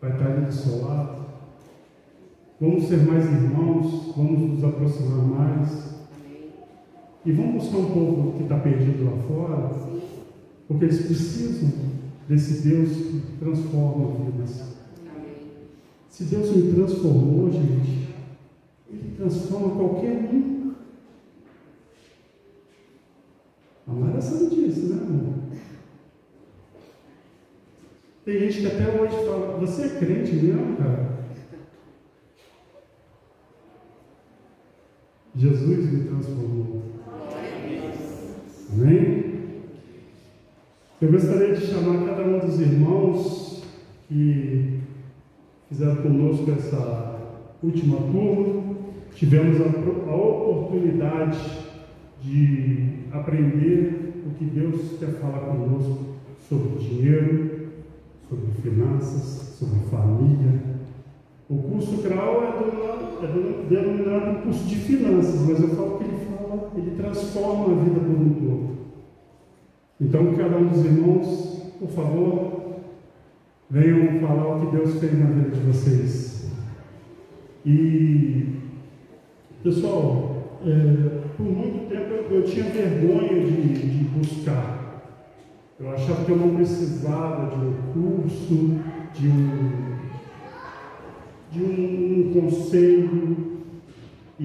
[0.00, 1.26] vai estar ali do seu lado.
[2.58, 5.89] Vamos ser mais irmãos, vamos nos aproximar mais.
[7.24, 9.70] E vamos buscar um povo que está perdido lá fora,
[10.66, 11.70] porque eles precisam
[12.26, 14.70] desse Deus que transforma vidas.
[16.08, 18.08] Se Deus me transformou, gente,
[18.88, 20.72] Ele transforma qualquer um.
[23.86, 25.34] A Mara sabe disso, né, amor?
[28.24, 31.18] Tem gente que até hoje fala, você é crente mesmo, cara?
[35.34, 36.82] Jesus me transformou.
[38.72, 39.20] Amém?
[41.00, 43.62] Eu gostaria de chamar cada um dos irmãos
[44.06, 44.80] que
[45.66, 47.16] fizeram conosco essa
[47.62, 48.76] última turma.
[49.14, 51.38] Tivemos a, a oportunidade
[52.20, 57.68] de aprender o que Deus quer falar conosco sobre dinheiro,
[58.28, 60.60] sobre finanças, sobre família.
[61.48, 66.70] O curso CRAU é, é denominado curso de finanças, mas eu falo que ele fala,
[66.76, 68.79] ele transforma a vida por um todo.
[70.00, 72.80] Então, cada um dos irmãos, por favor,
[73.68, 76.50] venham falar o que Deus fez na vida de vocês.
[77.66, 78.46] E,
[79.62, 85.04] pessoal, é, por muito tempo eu, eu tinha vergonha de, de, buscar.
[85.78, 88.78] Eu achava que eu não precisava de um curso,
[89.14, 89.70] de um,
[91.50, 93.36] de um, um conselho.
[94.38, 94.44] E,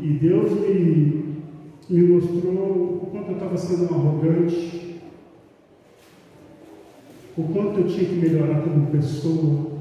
[0.00, 1.19] e Deus me,
[1.90, 5.00] me mostrou o quanto eu estava sendo arrogante,
[7.36, 9.72] o quanto eu tinha que melhorar como pessoa,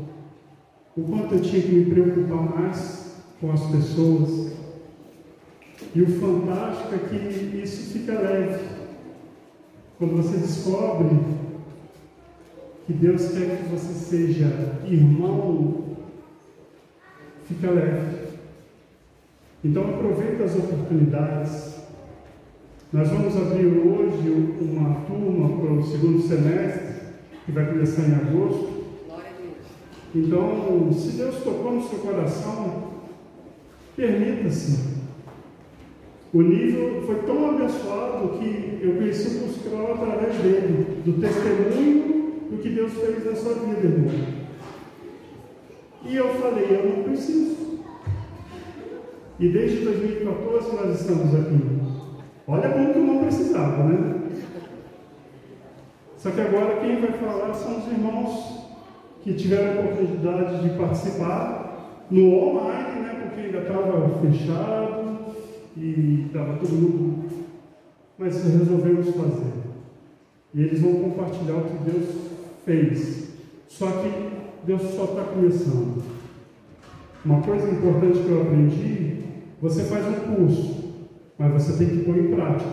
[0.97, 4.53] o quanto eu tinha que me preocupar mais com as pessoas.
[5.93, 8.66] E o fantástico é que isso fica leve.
[9.97, 11.10] Quando você descobre
[12.88, 15.95] que Deus quer que você seja irmão,
[17.45, 18.30] fica leve.
[19.64, 21.79] Então aproveita as oportunidades,
[22.92, 26.90] nós vamos abrir hoje uma turma para o segundo semestre,
[27.46, 28.80] que vai começar em agosto.
[30.16, 32.94] Então, se Deus tocou no seu coração,
[33.96, 34.98] permita-se.
[36.34, 42.20] O nível foi tão abençoado que eu conheci o Muscural através dele, do testemunho
[42.50, 44.40] do que Deus fez na sua vida, irmão.
[46.06, 47.56] E eu falei, eu não preciso.
[49.40, 51.69] E desde 2014 nós estamos aqui.
[52.52, 54.22] Olha como que eu não precisava, né?
[56.18, 58.66] Só que agora quem vai falar são os irmãos
[59.22, 65.20] que tiveram a oportunidade de participar no online, né, porque ainda estava fechado
[65.78, 67.30] e estava todo mundo.
[68.18, 69.54] Mas resolvemos fazer.
[70.56, 72.16] E eles vão compartilhar o que Deus
[72.66, 73.30] fez.
[73.68, 74.12] Só que
[74.66, 76.02] Deus só está começando.
[77.24, 79.24] Uma coisa importante que eu aprendi:
[79.62, 80.79] você faz um curso,
[81.40, 82.70] mas você tem que pôr em prática.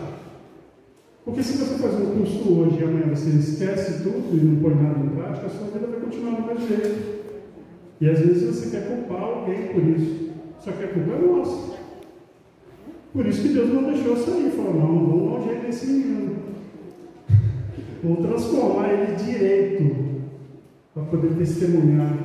[1.23, 4.75] Porque se você faz um curso hoje e amanhã você esquece tudo e não põe
[4.75, 7.17] nada em prática, a sua vida vai continuar do mesmo jeito.
[7.99, 10.31] E às vezes você quer culpar alguém por isso.
[10.59, 11.77] Só que a culpa é nossa.
[13.13, 14.51] Por isso que Deus não deixou sair.
[14.51, 16.35] Falou, não, vamos dar um jeito desse menino.
[18.03, 19.95] Vou transformar ele direito
[20.93, 22.15] para poder testemunhar.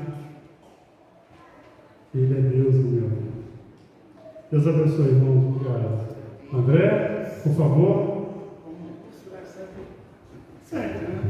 [2.15, 3.11] Ele é Deus, meu.
[4.51, 5.57] Deus abençoe, irmãos.
[5.57, 6.12] Obrigado.
[6.55, 8.13] André, por favor.
[10.65, 11.23] Certo, né?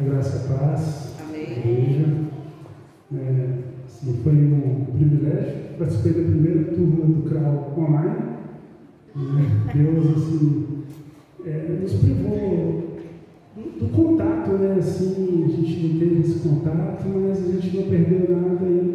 [0.00, 1.14] A graça e a paz.
[1.20, 2.30] Amém.
[3.14, 3.48] É,
[3.86, 5.76] assim, foi um privilégio.
[5.78, 8.38] Participei da primeira turma do CRAU online.
[9.18, 10.84] É, Deus, assim,
[11.44, 13.00] é, nos privou
[13.56, 14.76] do, do, contato, né?
[14.78, 18.94] Assim, a gente não teve esse contato, mas a gente não perdeu nada em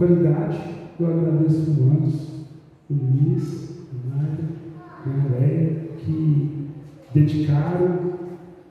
[0.00, 0.58] qualidade.
[0.98, 2.30] Eu agradeço o Andes,
[2.88, 4.44] o Luiz, a Nádia,
[5.04, 6.68] a Leia, que
[7.14, 7.98] dedicaram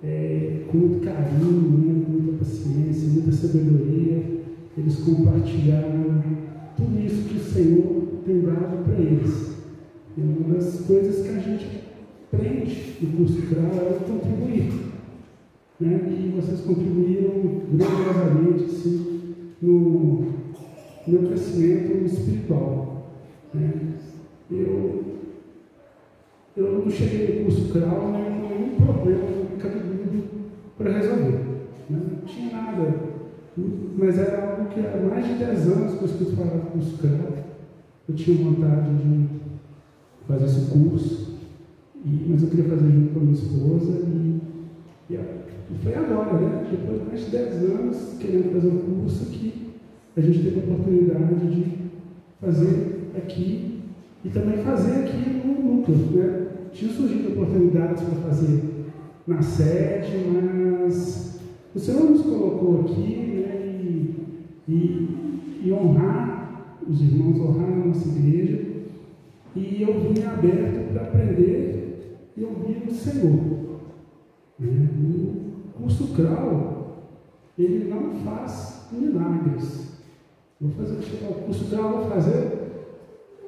[0.03, 4.23] é, com muito carinho, né, com muita paciência, muita sabedoria,
[4.75, 6.23] eles compartilharam
[6.75, 9.57] tudo isso que o Senhor tem dado para eles.
[10.17, 11.83] E uma das coisas que a gente
[12.33, 14.71] aprende no curso CRAL é contribuir.
[15.79, 16.01] Né?
[16.09, 20.38] E vocês contribuíram grandiosamente assim, no
[21.09, 23.11] meu crescimento espiritual.
[23.53, 23.73] Né?
[24.51, 25.03] Eu,
[26.55, 29.39] eu não cheguei no curso CRAL né, com nenhum problema
[30.77, 31.39] para resolver.
[31.89, 31.99] Né?
[32.11, 32.95] Não tinha nada.
[33.97, 37.01] Mas era algo que há mais de 10 anos que eu escuto falar com os
[37.01, 37.45] caras.
[38.07, 39.27] Eu tinha vontade de
[40.25, 41.37] fazer esse curso,
[42.05, 43.91] e, mas eu queria fazer junto com a minha esposa.
[44.07, 44.39] E,
[45.11, 46.67] e, foi agora, né?
[46.71, 49.68] depois de mais de 10 anos querendo fazer um curso, que
[50.19, 51.65] a gente teve a oportunidade de
[52.41, 53.79] fazer aqui
[54.23, 55.97] e também fazer aqui no núcleo.
[56.11, 56.47] Né?
[56.73, 58.61] Tinha surgido oportunidades para fazer
[59.25, 61.39] na sede, mas
[61.73, 64.15] o Senhor nos colocou aqui né, e,
[64.67, 68.65] e, e, honrar os irmãos, honrar a nossa igreja.
[69.55, 73.39] E eu vim aberto para aprender e ouvir o Senhor.
[74.59, 74.89] Né?
[74.97, 77.05] O curso CRAU,
[77.57, 79.88] ele não faz milagres.
[80.61, 82.59] Vou fazer chegar o curso CRAU, vou fazer,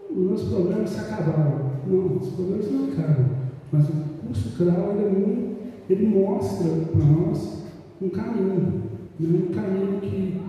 [0.09, 1.71] os meus problemas se acabaram.
[1.85, 3.25] Não, os problemas não acabam.
[3.71, 3.93] Mas o
[4.25, 5.47] curso CRAU ele
[5.89, 7.65] é ele mostra para nós
[8.01, 8.83] um caminho,
[9.19, 9.39] né?
[9.49, 10.39] um caminho que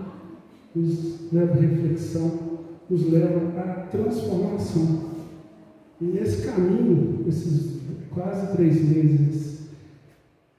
[0.73, 2.39] nos leva à reflexão,
[2.89, 5.11] nos leva à transformação.
[5.99, 7.81] E nesse caminho, esses
[8.13, 9.69] quase três meses,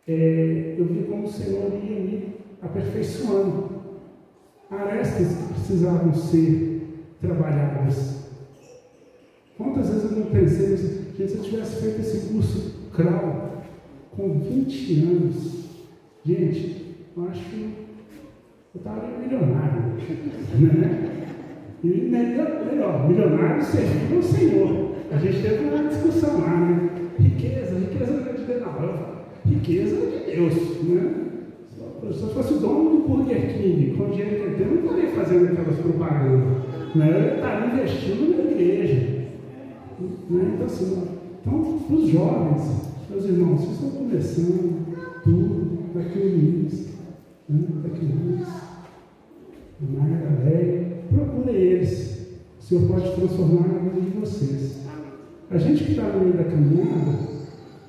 [0.06, 3.73] é, eu vi como o Senhor ia me aperfeiçoando.
[4.78, 8.24] Arestas que precisavam ser trabalhadas.
[9.56, 10.76] Quantas vezes eu não pensei,
[11.16, 13.44] gente, se eu tivesse feito esse curso CRAU,
[14.16, 15.64] com 20 anos.
[16.24, 17.74] Gente, eu acho que
[18.74, 19.94] eu estava milionário.
[20.54, 21.26] Né?
[21.82, 24.94] E melhor, milionário servindo ao Senhor.
[25.10, 26.90] A gente teve uma discussão lá, né?
[27.18, 28.62] Riqueza, riqueza não é de Deus.
[29.44, 31.23] Riqueza é de Deus, né?
[32.12, 34.84] Se eu fosse dono do Burger King, com o dinheiro que ele tem, eu não
[34.84, 36.64] estaria fazendo aquelas propagandas.
[36.94, 37.10] Né?
[37.10, 38.94] Eu estaria investindo na igreja.
[40.30, 40.52] Né?
[40.54, 41.08] Então, assim,
[41.40, 44.86] então, para os jovens, meus irmãos, vocês estão começando
[45.22, 46.94] tudo daqui no início,
[47.48, 47.64] né?
[47.82, 48.64] daqui início.
[49.80, 52.38] Maia, velha, procure eles.
[52.58, 54.84] O Senhor pode transformar a vida de vocês.
[55.50, 57.18] A gente que está no meio da caminhada,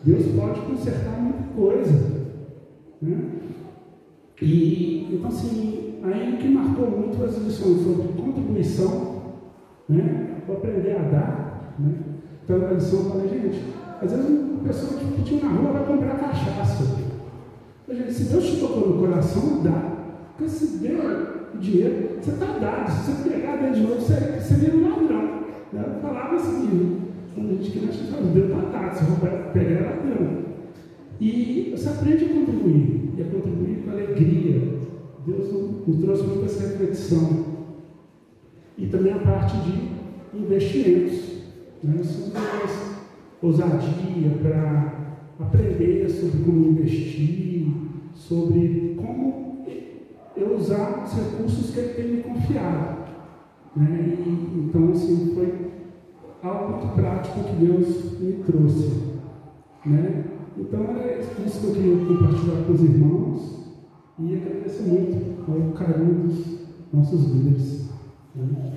[0.04, 2.26] Deus pode consertar muita coisa.
[3.02, 3.18] Né?
[4.42, 9.16] E, então, assim, aí o que marcou muito as lições sobre contribuição,
[9.88, 10.42] né?
[10.46, 11.76] Vou aprender a dar.
[11.80, 11.94] Né?
[12.44, 13.62] Então, a lição eu falei, gente,
[14.02, 16.84] às vezes uma pessoa que pediu na rua vai comprar cachaça.
[17.88, 19.96] Gente, se Deus te tocou no coração, dá.
[20.36, 21.00] Porque se deu
[21.54, 22.92] o dinheiro, você está dado.
[22.92, 25.44] Se você pegar dentro de novo, você, você vira um ladrão.
[25.72, 26.00] Né?
[26.02, 27.02] Falava assim,
[27.34, 30.46] quando a gente achar, Deus está dado, se eu pegar é ladrão.
[31.22, 34.80] E você aprende a contribuir, e a contribuir com alegria.
[35.26, 35.52] Deus
[35.88, 37.56] nos trouxe muito essa reflexão.
[38.78, 41.44] e também a parte de investimentos.
[41.82, 42.02] Né?
[42.02, 42.96] Isso mais
[43.42, 47.68] ousadia para aprender sobre como investir,
[48.14, 49.66] sobre como
[50.36, 53.06] eu usar os recursos que ele tem me confiado.
[53.76, 54.18] Né?
[54.26, 55.72] E, então, assim, foi
[56.44, 59.16] algo muito prático que Deus me trouxe.
[59.86, 60.24] Né?
[60.58, 63.56] Então, era isso que eu queria compartilhar com os irmãos
[64.20, 66.60] e agradecer muito ao carinho dos
[66.94, 67.90] nossos líderes.
[68.34, 68.76] Né?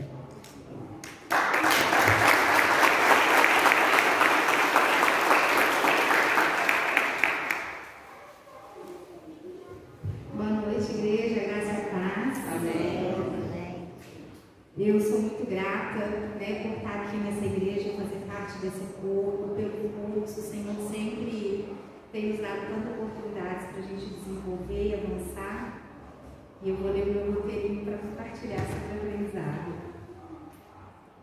[14.81, 15.99] Eu sou muito grata
[16.39, 20.41] né, por estar aqui nessa igreja, fazer parte desse corpo, pelo curso.
[20.41, 21.68] O Senhor sempre
[22.19, 25.83] tem nos dado tantas oportunidades para a gente desenvolver e avançar.
[26.61, 29.73] E eu vou ler o meu roteirinho para compartilhar esse aprendizado.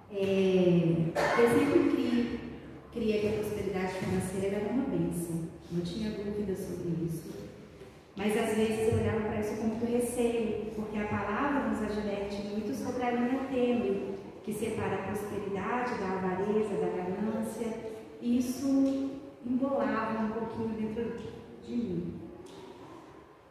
[0.10, 2.40] É, eu sempre criei,
[2.94, 7.44] criei que a prosperidade financeira era uma bênção, não tinha dúvida sobre isso.
[8.16, 12.42] Mas às vezes eu olhava para isso com muito receio, porque a palavra nos adverte
[12.48, 14.16] muito sobre a linha tênue
[14.46, 17.96] que separa a prosperidade da avareza, da ganância.
[18.22, 19.16] Isso
[19.46, 21.18] embolava um pouquinho dentro
[21.64, 22.14] de mim.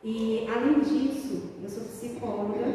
[0.03, 2.67] E além disso, eu sou psicóloga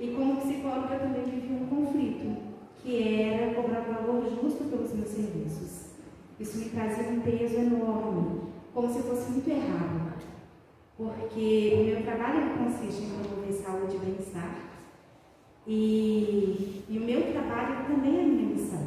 [0.00, 2.36] e como psicóloga também vivi um conflito,
[2.82, 5.86] que era cobrar valor justo pelos meus serviços.
[6.38, 8.42] Isso me trazia um peso enorme,
[8.72, 10.06] como se fosse muito errado
[10.96, 14.56] porque o meu trabalho consiste em promover saúde e bem-estar.
[15.66, 18.86] E, e, o meu trabalho também é minha missão.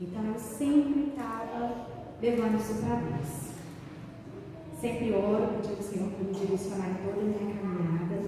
[0.00, 1.86] Então eu sempre estava
[2.20, 3.54] levando isso para Deus.
[4.80, 8.22] Sempre oro, pedindo ao Senhor para me direcionar em toda a minha caminhada.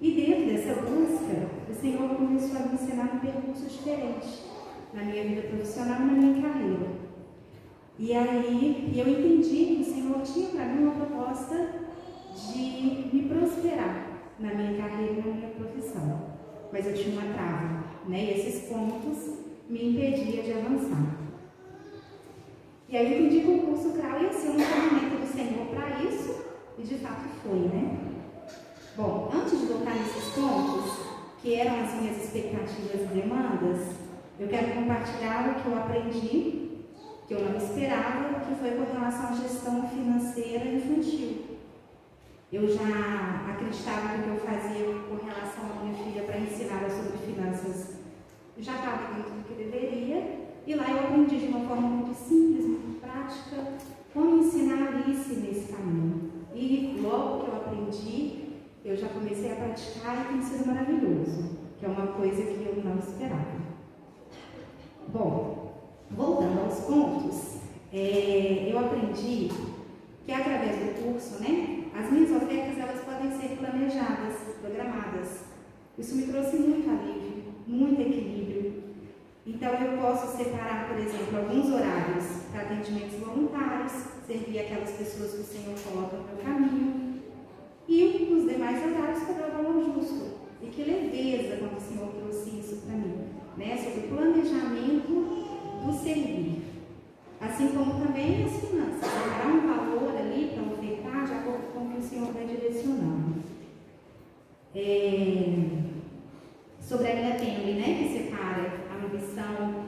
[0.00, 4.42] E dentro dessa busca, o Senhor começou a me ensinar um percurso diferente
[4.92, 6.86] na minha vida profissional e na minha carreira.
[7.98, 11.68] E aí eu entendi que o Senhor tinha para mim uma proposta
[12.34, 12.58] de
[13.12, 14.06] me prosperar
[14.40, 16.22] na minha carreira e na minha profissão.
[16.72, 18.24] Mas eu tinha uma trava, né?
[18.24, 19.38] E esses pontos
[19.68, 21.21] me impediam de avançar.
[22.92, 26.44] E aí eu entendi o curso CRAU ia ser um movimento do Senhor para isso,
[26.78, 27.96] e de fato foi, né?
[28.94, 31.00] Bom, antes de voltar nesses pontos,
[31.40, 33.96] que eram as minhas expectativas e demandas,
[34.38, 36.68] eu quero compartilhar o que eu aprendi,
[37.26, 41.46] que eu não esperava, que foi com relação à gestão financeira infantil.
[42.52, 46.80] Eu já acreditava que o que eu fazia com relação à minha filha para ensinar
[46.90, 47.96] sobre finanças
[48.58, 50.41] já estava dentro do que deveria.
[50.66, 53.72] E lá eu aprendi de uma forma muito simples, muito prática,
[54.14, 56.30] como ensinar Alice nesse caminho.
[56.54, 58.42] E logo que eu aprendi,
[58.84, 62.82] eu já comecei a praticar e tem sido maravilhoso, que é uma coisa que eu
[62.84, 63.62] não esperava.
[65.08, 65.72] Bom,
[66.10, 67.56] voltando aos pontos,
[67.92, 69.48] é, eu aprendi
[70.24, 75.44] que através do curso, né, as minhas ofertas elas podem ser planejadas, programadas.
[75.98, 78.91] Isso me trouxe muito alívio, muito equilíbrio.
[79.44, 83.92] Então eu posso separar, por exemplo, alguns horários para atendimentos voluntários,
[84.24, 87.22] servir aquelas pessoas que o Senhor coloca no meu caminho,
[87.88, 90.42] e os demais horários para dar valor justo.
[90.62, 93.76] E que leveza quando o Senhor trouxe isso para mim, né?
[93.76, 95.12] Sobre o planejamento
[95.84, 96.62] do servir.
[97.40, 101.90] Assim como também as finanças, dar um valor ali para ofertar de acordo com o
[101.90, 103.42] que o Senhor vai direcionando.
[104.72, 105.82] É,
[106.80, 108.81] sobre a linha tênue, né, que separa
[109.12, 109.84] ambição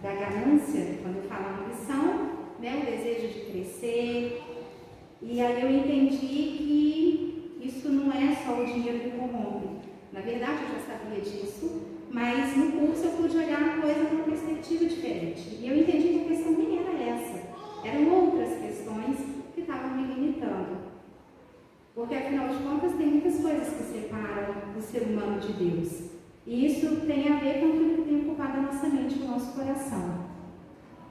[0.00, 2.30] da ganância, quando eu falo ambição,
[2.60, 4.42] né, o desejo de crescer.
[5.20, 9.88] E aí eu entendi que isso não é só o dinheiro que corrompe.
[10.12, 14.14] Na verdade, eu já sabia disso, mas no curso eu pude olhar a coisa de
[14.14, 15.58] uma perspectiva diferente.
[15.60, 17.48] E eu entendi que a questão nem era essa.
[17.84, 19.16] Eram outras questões
[19.54, 20.78] que estavam me limitando.
[21.94, 26.07] Porque afinal de contas tem muitas coisas que separam o ser humano de Deus.
[26.48, 29.52] E isso tem a ver com aquilo que tem ocupado a nossa mente, o nosso
[29.52, 30.28] coração.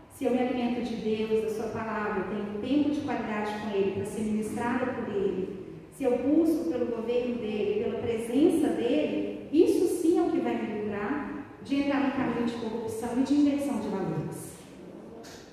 [0.09, 3.69] Se eu me alimento de Deus, da Sua palavra, eu tenho tempo de qualidade com
[3.69, 5.57] Ele para ser ministrada por Ele,
[5.97, 10.55] se eu busco pelo governo dele, pela presença dele, isso sim é o que vai
[10.55, 14.57] me livrar de entrar no caminho de corrupção e de inversão de valores.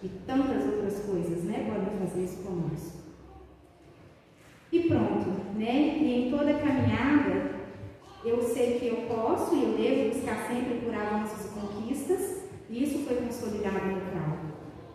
[0.03, 1.67] E tantas outras coisas, né?
[1.67, 2.99] Podem fazer isso conosco.
[4.73, 5.99] E pronto, né?
[5.99, 7.54] E em toda caminhada,
[8.25, 12.83] eu sei que eu posso e eu devo buscar sempre por avanços e conquistas, e
[12.83, 14.39] isso foi consolidado no CRAU.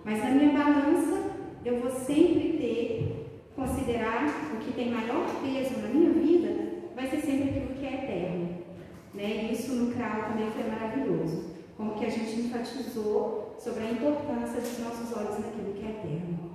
[0.04, 1.32] Mas na minha balança,
[1.64, 3.20] eu vou sempre ter
[3.56, 7.94] considerar o que tem maior peso na minha vida vai ser sempre aquilo que é
[7.94, 8.60] eterno.
[9.14, 9.52] Né?
[9.52, 11.56] Isso no CRAU também foi maravilhoso.
[11.78, 16.50] Como que a gente enfatizou sobre a importância dos nossos olhos naquilo que é eterno.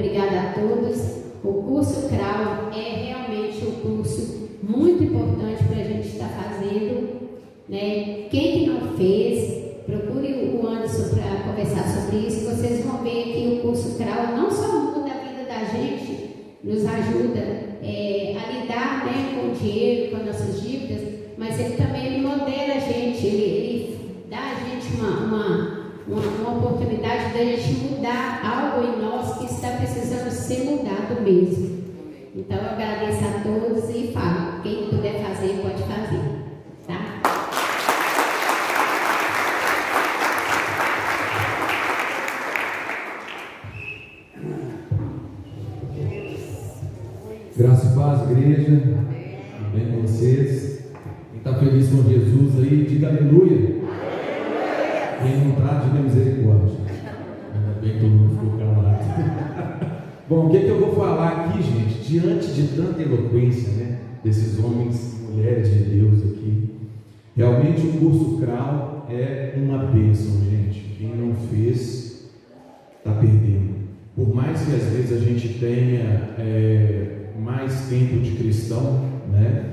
[0.00, 0.98] Obrigada a todos.
[1.44, 7.20] O curso CRAU é realmente um curso muito importante para a gente estar fazendo.
[7.68, 8.26] Né?
[8.30, 12.46] Quem que não fez, procure o Anderson para conversar sobre isso.
[12.46, 16.30] Vocês vão ver que o curso CRAU não só muda a vida da gente,
[16.64, 17.40] nos ajuda
[17.82, 21.02] é, a lidar né, com o dinheiro, com nossas dívidas,
[21.36, 23.98] mas ele também ele modela a gente, ele, ele
[24.30, 25.69] dá a gente uma, uma,
[26.10, 31.80] uma, oportunidade de a gente mudar algo em nós que está precisando ser mudado mesmo.
[32.34, 36.20] Então eu agradeço a todos e falo, quem puder fazer, pode fazer.
[36.86, 37.20] Tá?
[47.56, 48.79] Graça e paz, igreja.
[60.30, 62.08] Bom, o que, é que eu vou falar aqui, gente?
[62.08, 63.98] Diante de tanta eloquência, né?
[64.22, 66.70] Desses homens e mulheres de Deus aqui.
[67.36, 70.94] Realmente o curso CRAL é uma bênção, gente.
[70.96, 72.30] Quem não fez,
[72.96, 73.74] está perdendo.
[74.14, 79.64] Por mais que às vezes a gente tenha é, mais tempo de cristão, né?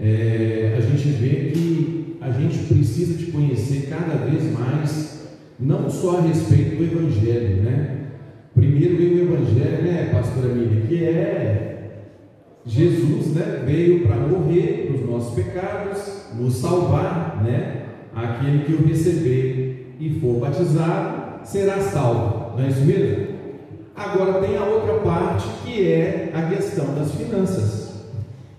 [0.00, 5.28] É, a gente vê que a gente precisa de conhecer cada vez mais,
[5.60, 7.97] não só a respeito do Evangelho, né?
[8.54, 12.04] Primeiro veio o Evangelho, né, pastora Miriam, que é
[12.66, 17.82] Jesus, né, veio para morrer nos nossos pecados, nos salvar, né?
[18.14, 23.26] Aquele que o receber e for batizado será salvo, não é isso mesmo?
[23.94, 28.06] Agora tem a outra parte que é a questão das finanças.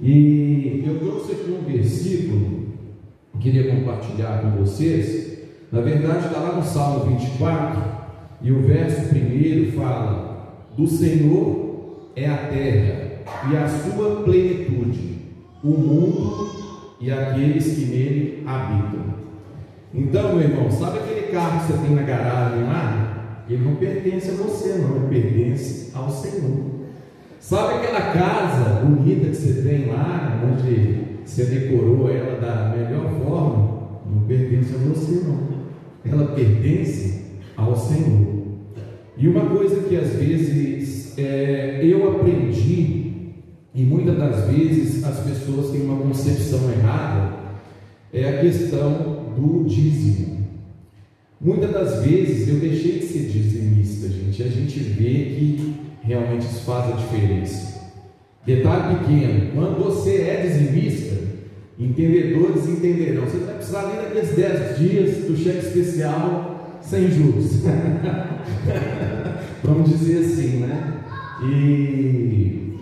[0.02, 2.60] E eu trouxe aqui um versículo
[3.40, 5.40] queria compartilhar com vocês,
[5.72, 7.99] na verdade está lá no Salmo 24,
[8.42, 13.10] e o verso primeiro fala: Do Senhor é a terra
[13.52, 15.18] e a sua plenitude,
[15.64, 16.50] o mundo
[17.00, 19.20] e aqueles que nele habitam.
[19.94, 23.44] Então, meu irmão, sabe aquele carro que você tem na garagem lá?
[23.50, 26.80] Ele não pertence a você, não, ele pertence ao Senhor.
[27.40, 33.80] Sabe aquela casa bonita que você tem lá, onde você decorou ela da melhor forma?
[34.06, 35.50] Não pertence a você, não.
[36.06, 37.09] Ela pertence
[37.60, 38.40] ao Senhor.
[39.18, 43.34] E uma coisa que às vezes é, eu aprendi,
[43.76, 47.38] e muitas das vezes as pessoas têm uma concepção errada,
[48.14, 50.48] é a questão do dízimo.
[51.40, 56.46] Muitas das vezes eu deixei de ser dizimista, gente, e a gente vê que realmente
[56.46, 57.80] isso faz a diferença.
[58.46, 61.18] Detalhe pequeno: quando você é dizimista,
[61.78, 63.24] entendedores entenderão.
[63.24, 66.49] Você vai precisar nem daqueles 10 dias do cheque especial
[66.90, 67.62] sem juros.
[69.64, 70.94] Vamos dizer assim, né?
[71.44, 72.74] E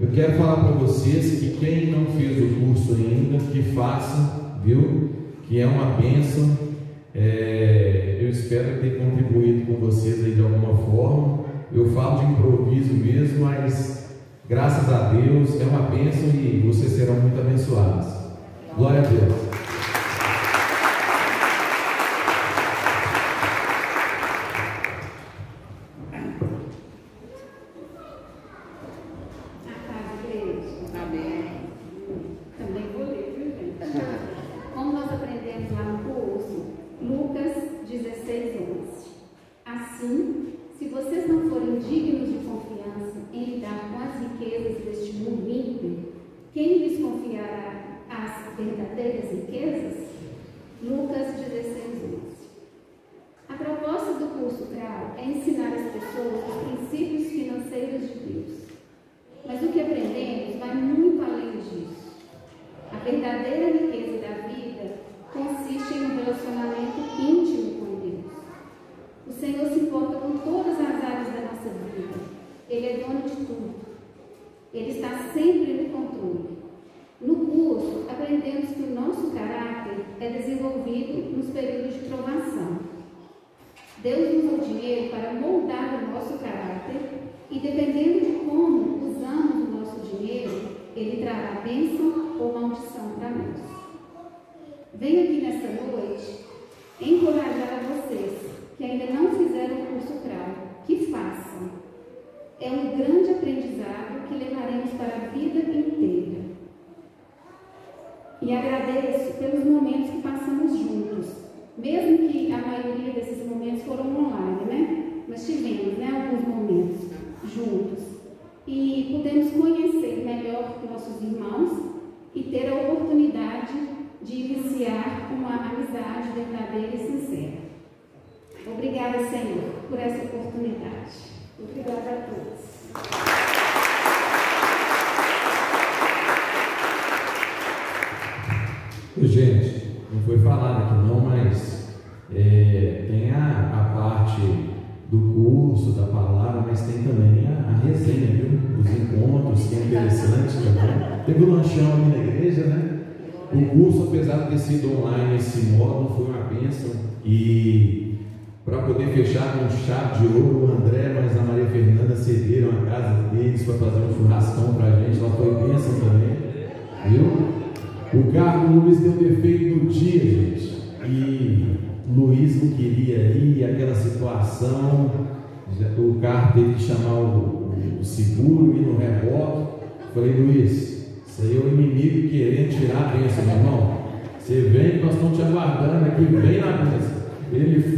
[0.00, 5.10] eu quero falar para vocês que quem não fez o curso ainda, que faça, viu?
[5.46, 6.58] Que é uma bênção.
[7.14, 11.44] É, eu espero ter contribuído com vocês aí de alguma forma.
[11.72, 14.16] Eu falo de improviso mesmo, mas
[14.48, 18.08] graças a Deus é uma bênção e vocês serão muito abençoados.
[18.76, 19.49] Glória a Deus.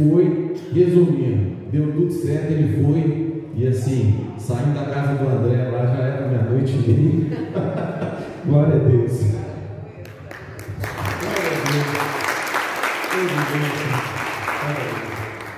[0.09, 5.85] foi, resumindo, deu tudo certo, ele foi, e assim, saindo da casa do André lá
[5.85, 7.27] já era meia-noite e Deus!
[8.45, 9.33] Glória a Deus.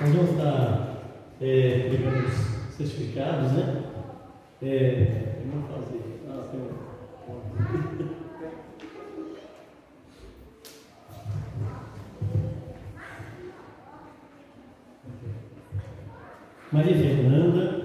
[0.00, 1.02] Nós vamos estar
[1.40, 3.82] é, os certificados, né?
[4.62, 6.20] É, vamos fazer.
[6.28, 8.25] Ah, tem um.
[16.76, 17.75] Maria Fernanda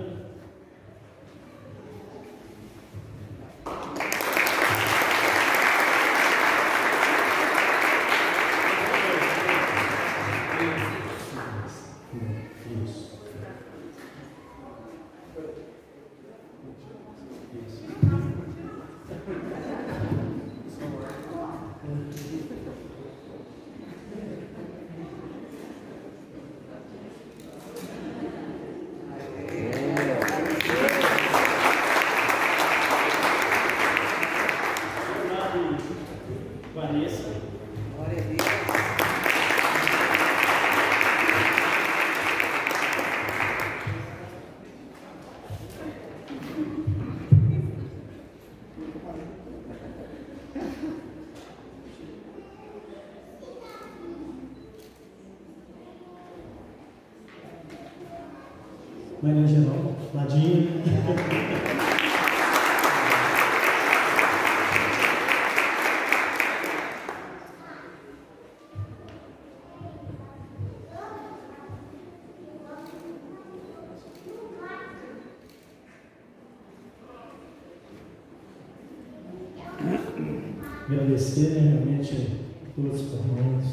[81.22, 82.28] agradecer né, realmente
[82.66, 83.66] a todos os irmãos,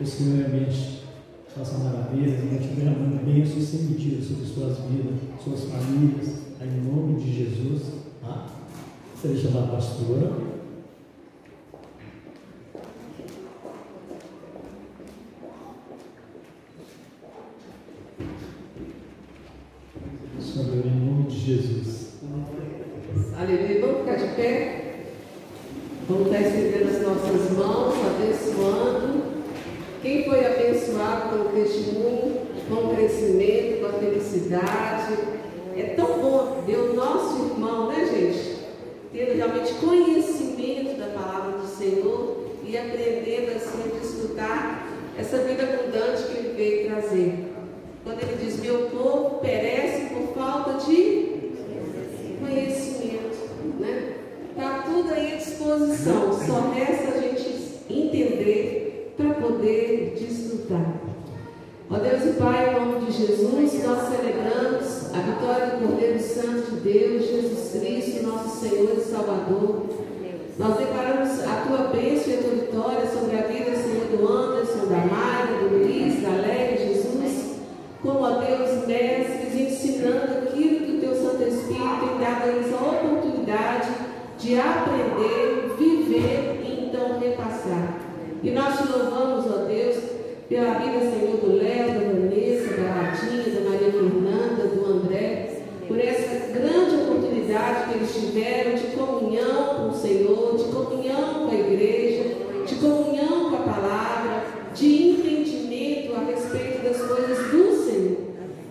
[0.00, 1.02] os que realmente
[1.48, 7.32] façam maravilhas, realmente derramando bênçãos sem medida sobre suas vidas, suas famílias, em nome de
[7.32, 7.82] Jesus.
[8.20, 8.46] Tá?
[9.16, 10.52] Você chamar a pastora.
[20.40, 22.12] Senhor, em nome de Jesus.
[23.36, 23.80] Aleluia.
[23.80, 24.82] Vamos ficar de pé?
[26.08, 29.22] Vamos estar estendendo as nossas mãos, abençoando.
[30.02, 35.14] Quem foi abençoado com o testemunho, com o crescimento, com a felicidade.
[35.76, 38.58] É tão bom ver o nosso irmão, né, gente?
[39.12, 46.24] Tendo realmente conhecimento da palavra do Senhor e aprendendo assim a desfrutar essa vida abundante
[46.24, 47.32] que ele veio trazer.
[48.04, 51.52] Quando ele diz: Meu povo perece por falta de
[52.40, 53.38] conhecimento,
[53.78, 54.12] né?
[54.52, 61.00] Está tudo aí à disposição, só resta a gente entender para poder desfrutar.
[61.90, 66.70] Ó Deus e Pai, em nome de Jesus, nós celebramos a vitória do Cordeiro Santo
[66.70, 69.86] de Deus, Jesus Cristo, nosso Senhor e Salvador.
[70.58, 74.86] Nós declaramos a tua bênção e a tua vitória sobre a vida, Senhor, do Anderson,
[74.86, 77.56] da Maria, do Luiz, da Lélia, Jesus,
[78.02, 82.74] como, ó Deus, mestres, ensinando aquilo que o teu Santo Espírito tem dado a eles
[82.74, 83.88] a oportunidade
[84.38, 87.98] de aprender, viver e então repassar.
[88.42, 89.96] E nós te louvamos, ó Deus,
[90.48, 95.51] pela vida, Senhor, do Léo, da Vanessa, da Ratinha, da Maria Fernanda, do André,
[95.92, 101.50] por essa grande oportunidade que eles tiveram de comunhão com o Senhor, de comunhão com
[101.50, 104.44] a igreja, de comunhão com a palavra,
[104.74, 108.16] de entendimento a respeito das coisas do Senhor.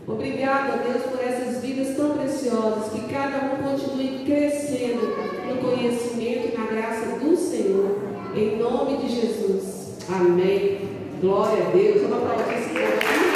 [0.08, 5.16] Obrigado, a Deus, por essas vidas tão preciosas, que cada um continue crescendo
[5.48, 8.00] no conhecimento e na graça do Senhor.
[8.36, 9.98] Em nome de Jesus.
[10.10, 10.90] Amém.
[11.22, 12.02] Glória a Deus.
[12.02, 13.32] Vamos aplaudir povo aqui.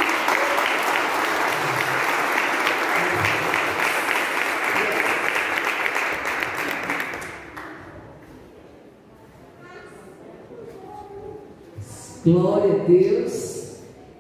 [12.26, 13.76] Glória a Deus.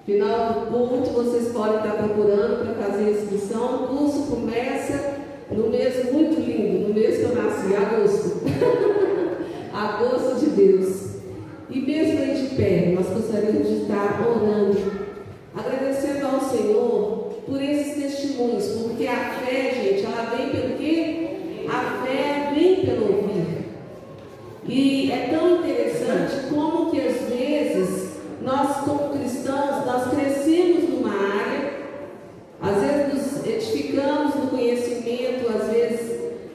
[0.05, 3.83] Final do culto, vocês podem estar procurando para fazer a inscrição.
[3.83, 5.15] O curso começa
[5.49, 8.43] no mês muito lindo, no mês que eu nasci, agosto.
[9.73, 11.15] agosto de Deus.
[11.67, 14.77] E mesmo aí de pé, nós gostaríamos de estar orando,
[15.55, 21.29] agradecendo ao Senhor por esses testemunhos, porque a fé, gente, ela vem pelo quê?
[21.67, 23.65] A fé vem pelo ouvir.
[24.67, 27.24] E é tão interessante como que vezes
[28.45, 31.73] nós, como cristãos, nós crescemos numa área,
[32.61, 36.11] às vezes nos edificamos no conhecimento, às vezes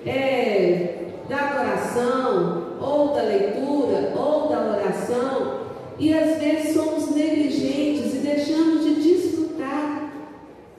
[0.07, 5.61] é, da adoração, ou da leitura, ou da oração,
[5.99, 10.13] e às vezes somos negligentes e deixamos de desfrutar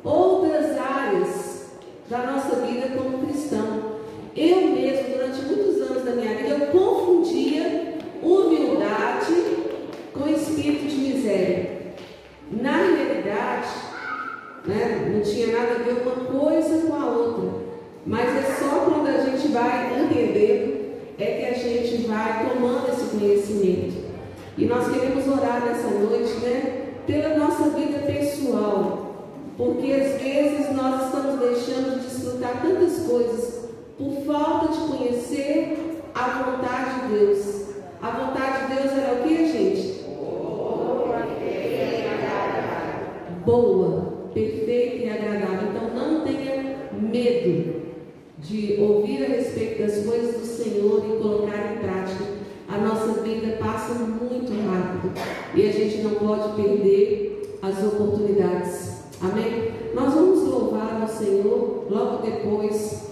[0.03, 1.71] outras áreas
[2.09, 3.91] da nossa vida como cristão.
[4.35, 9.61] Eu mesmo, durante muitos anos da minha vida, eu confundia humildade
[10.13, 11.69] com espírito de miséria.
[12.51, 13.69] Na realidade,
[14.65, 17.61] né, não tinha nada a ver uma coisa com a outra.
[18.05, 20.81] Mas é só quando a gente vai entendendo
[21.17, 24.11] é que a gente vai tomando esse conhecimento.
[24.57, 26.87] E nós queremos orar nessa noite, né?
[27.05, 29.15] Pela nossa vida pessoal.
[29.57, 33.65] Porque às vezes nós estamos deixando de desfrutar tantas coisas
[33.97, 37.61] por falta de conhecer a vontade de Deus.
[38.01, 40.01] A vontade de Deus era o que, gente?
[43.45, 45.69] Boa, perfeita e agradável.
[45.69, 47.81] Então não tenha medo
[48.37, 52.23] de ouvir a respeito das coisas do Senhor e colocar em prática.
[52.69, 55.11] A nossa vida passa muito rápido
[55.55, 59.03] e a gente não pode perder as oportunidades.
[59.21, 59.71] Amém?
[59.93, 63.09] Nós vamos louvar ao Senhor logo depois.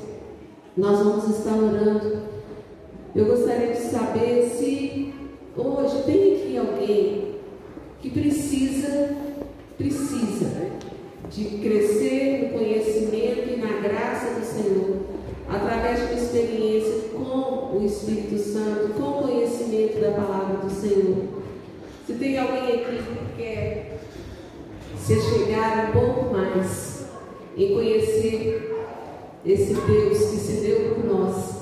[0.77, 2.19] Nós vamos estar orando.
[3.15, 5.13] Eu gostaria de saber se
[5.57, 6.49] hoje tem aqui
[6.89, 7.35] alguém
[8.01, 9.15] que precisa,
[9.77, 10.69] precisa
[11.29, 14.97] de crescer no conhecimento e na graça do Senhor
[15.47, 21.25] através de uma experiência com o Espírito Santo, com o conhecimento da palavra do Senhor.
[22.05, 23.99] Se tem alguém aqui que quer
[24.97, 27.05] se chegar um pouco mais
[27.55, 28.75] em conhecer
[29.45, 31.59] esse Deus que se deu por nós.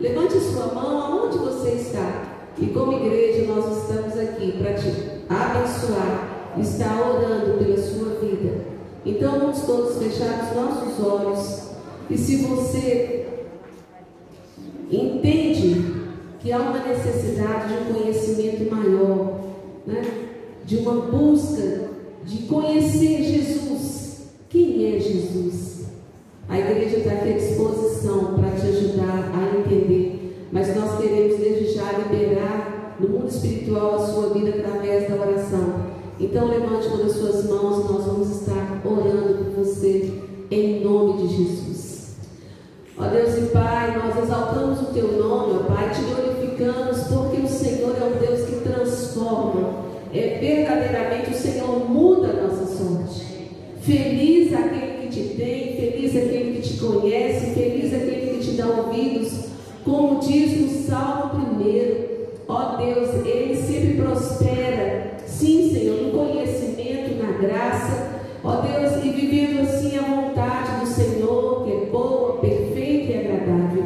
[0.00, 2.27] Levante sua mão aonde você está.
[2.60, 4.88] E como igreja, nós estamos aqui para te
[5.28, 8.64] abençoar, estar orando pela sua vida.
[9.04, 11.68] Então, vamos todos fechar os nossos olhos.
[12.10, 13.26] E se você
[14.90, 15.98] entende
[16.40, 19.40] que há uma necessidade de um conhecimento maior,
[19.86, 20.02] né?
[20.64, 21.88] de uma busca
[22.24, 24.28] de conhecer Jesus.
[24.50, 25.86] Quem é Jesus?
[26.48, 30.17] A igreja está aqui à disposição para te ajudar a entender,
[30.52, 35.88] mas nós queremos desde já liberar no mundo espiritual a sua vida através da oração.
[36.18, 40.12] Então levante uma das suas mãos nós vamos estar orando por você
[40.50, 42.16] em nome de Jesus.
[42.98, 47.48] Ó Deus e Pai, nós exaltamos o teu nome, ó Pai, te glorificamos porque o
[47.48, 53.26] Senhor é um Deus que transforma é, verdadeiramente o Senhor muda a nossa sorte.
[53.82, 58.66] Feliz aquele que te tem, feliz aquele que te conhece, feliz aquele que te dá
[58.66, 59.47] ouvidos,
[59.88, 62.08] como diz no Salmo primeiro.
[62.46, 68.08] Ó Deus, ele sempre prospera, sim, Senhor, no conhecimento, na graça.
[68.44, 73.84] Ó Deus, e vivendo assim a vontade do Senhor, que é boa, perfeita e agradável.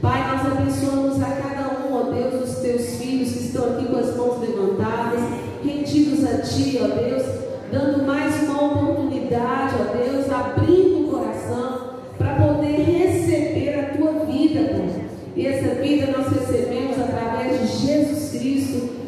[0.00, 3.96] Pai, nós abençoamos a cada um, ó Deus, dos teus filhos que estão aqui com
[3.96, 5.20] as mãos levantadas
[5.62, 7.22] rendidos a Ti, ó Deus,
[7.70, 10.89] dando mais uma oportunidade, ó Deus, abrindo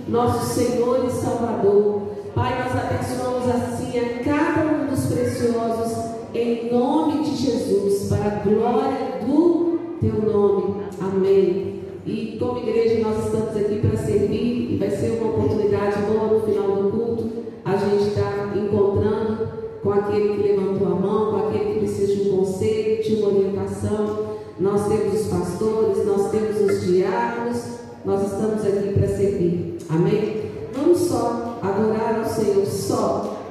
[0.08, 2.02] nosso Senhor e Salvador.
[2.34, 5.98] Pai, nós abençoamos assim a cada um dos preciosos,
[6.34, 10.82] em nome de Jesus, para a glória do Teu nome.
[11.00, 11.82] Amém.
[12.04, 16.40] E como igreja nós estamos aqui para servir e vai ser uma oportunidade boa no
[16.40, 17.30] final do culto
[17.64, 19.48] a gente estar tá encontrando
[19.82, 23.28] com aquele que levantou a mão, com aquele que precisa de um conselho, de uma
[23.28, 24.32] orientação.
[24.58, 27.64] Nós temos os pastores, nós temos os diáconos,
[28.04, 29.71] nós estamos aqui para servir.
[29.94, 30.40] Amém?
[30.72, 33.44] Vamos só adorar ao Senhor só.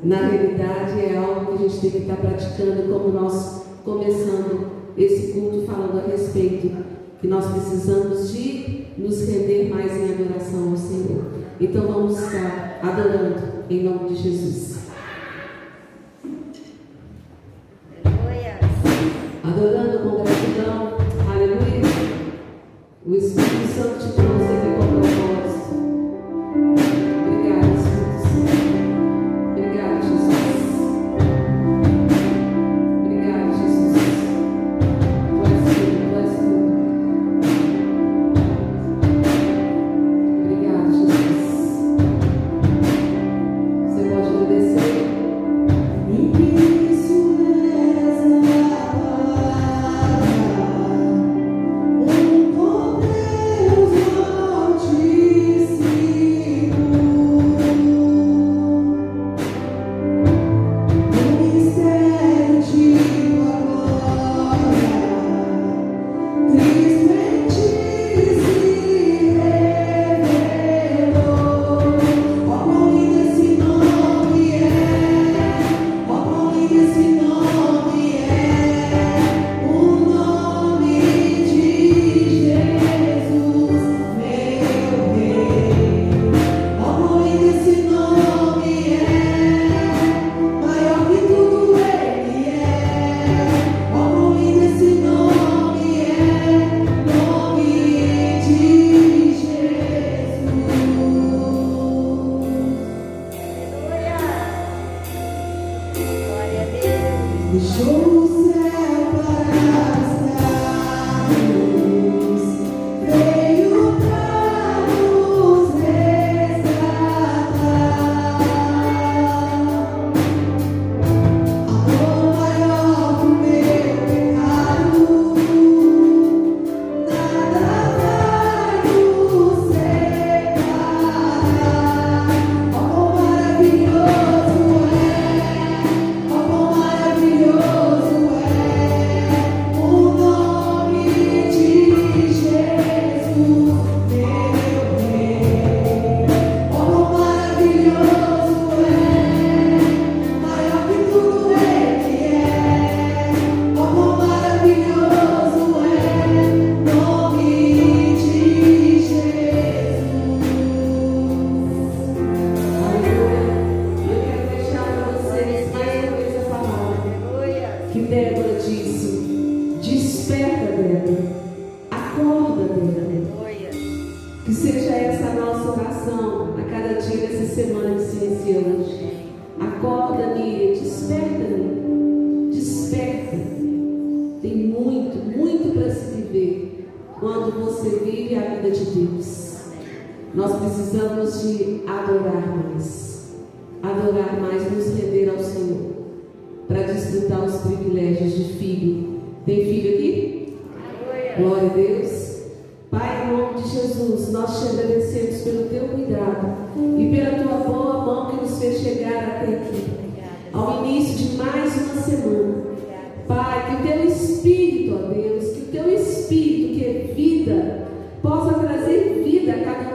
[0.00, 5.32] Na realidade é algo que a gente tem que estar praticando como nós começando esse
[5.32, 6.70] culto falando a respeito
[7.20, 11.24] que nós precisamos de nos render mais em adoração ao Senhor.
[11.60, 14.84] Então vamos estar adorando em nome de Jesus.
[19.42, 20.96] Adorando com gratidão.
[21.28, 21.82] Aleluia.
[23.04, 23.43] O Espírito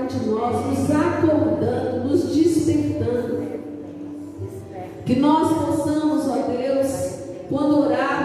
[0.08, 3.40] De nós, nos acordando, nos despertando.
[5.06, 7.20] Que nós possamos, ó Deus,
[7.50, 8.19] quando orar,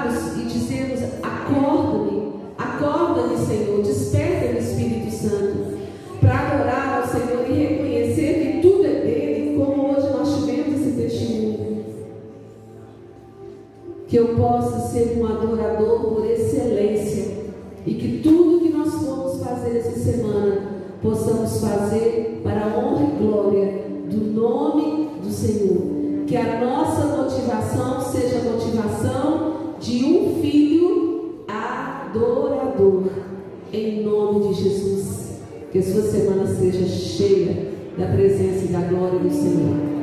[36.55, 39.94] seja cheia da presença e da glória do Senhor.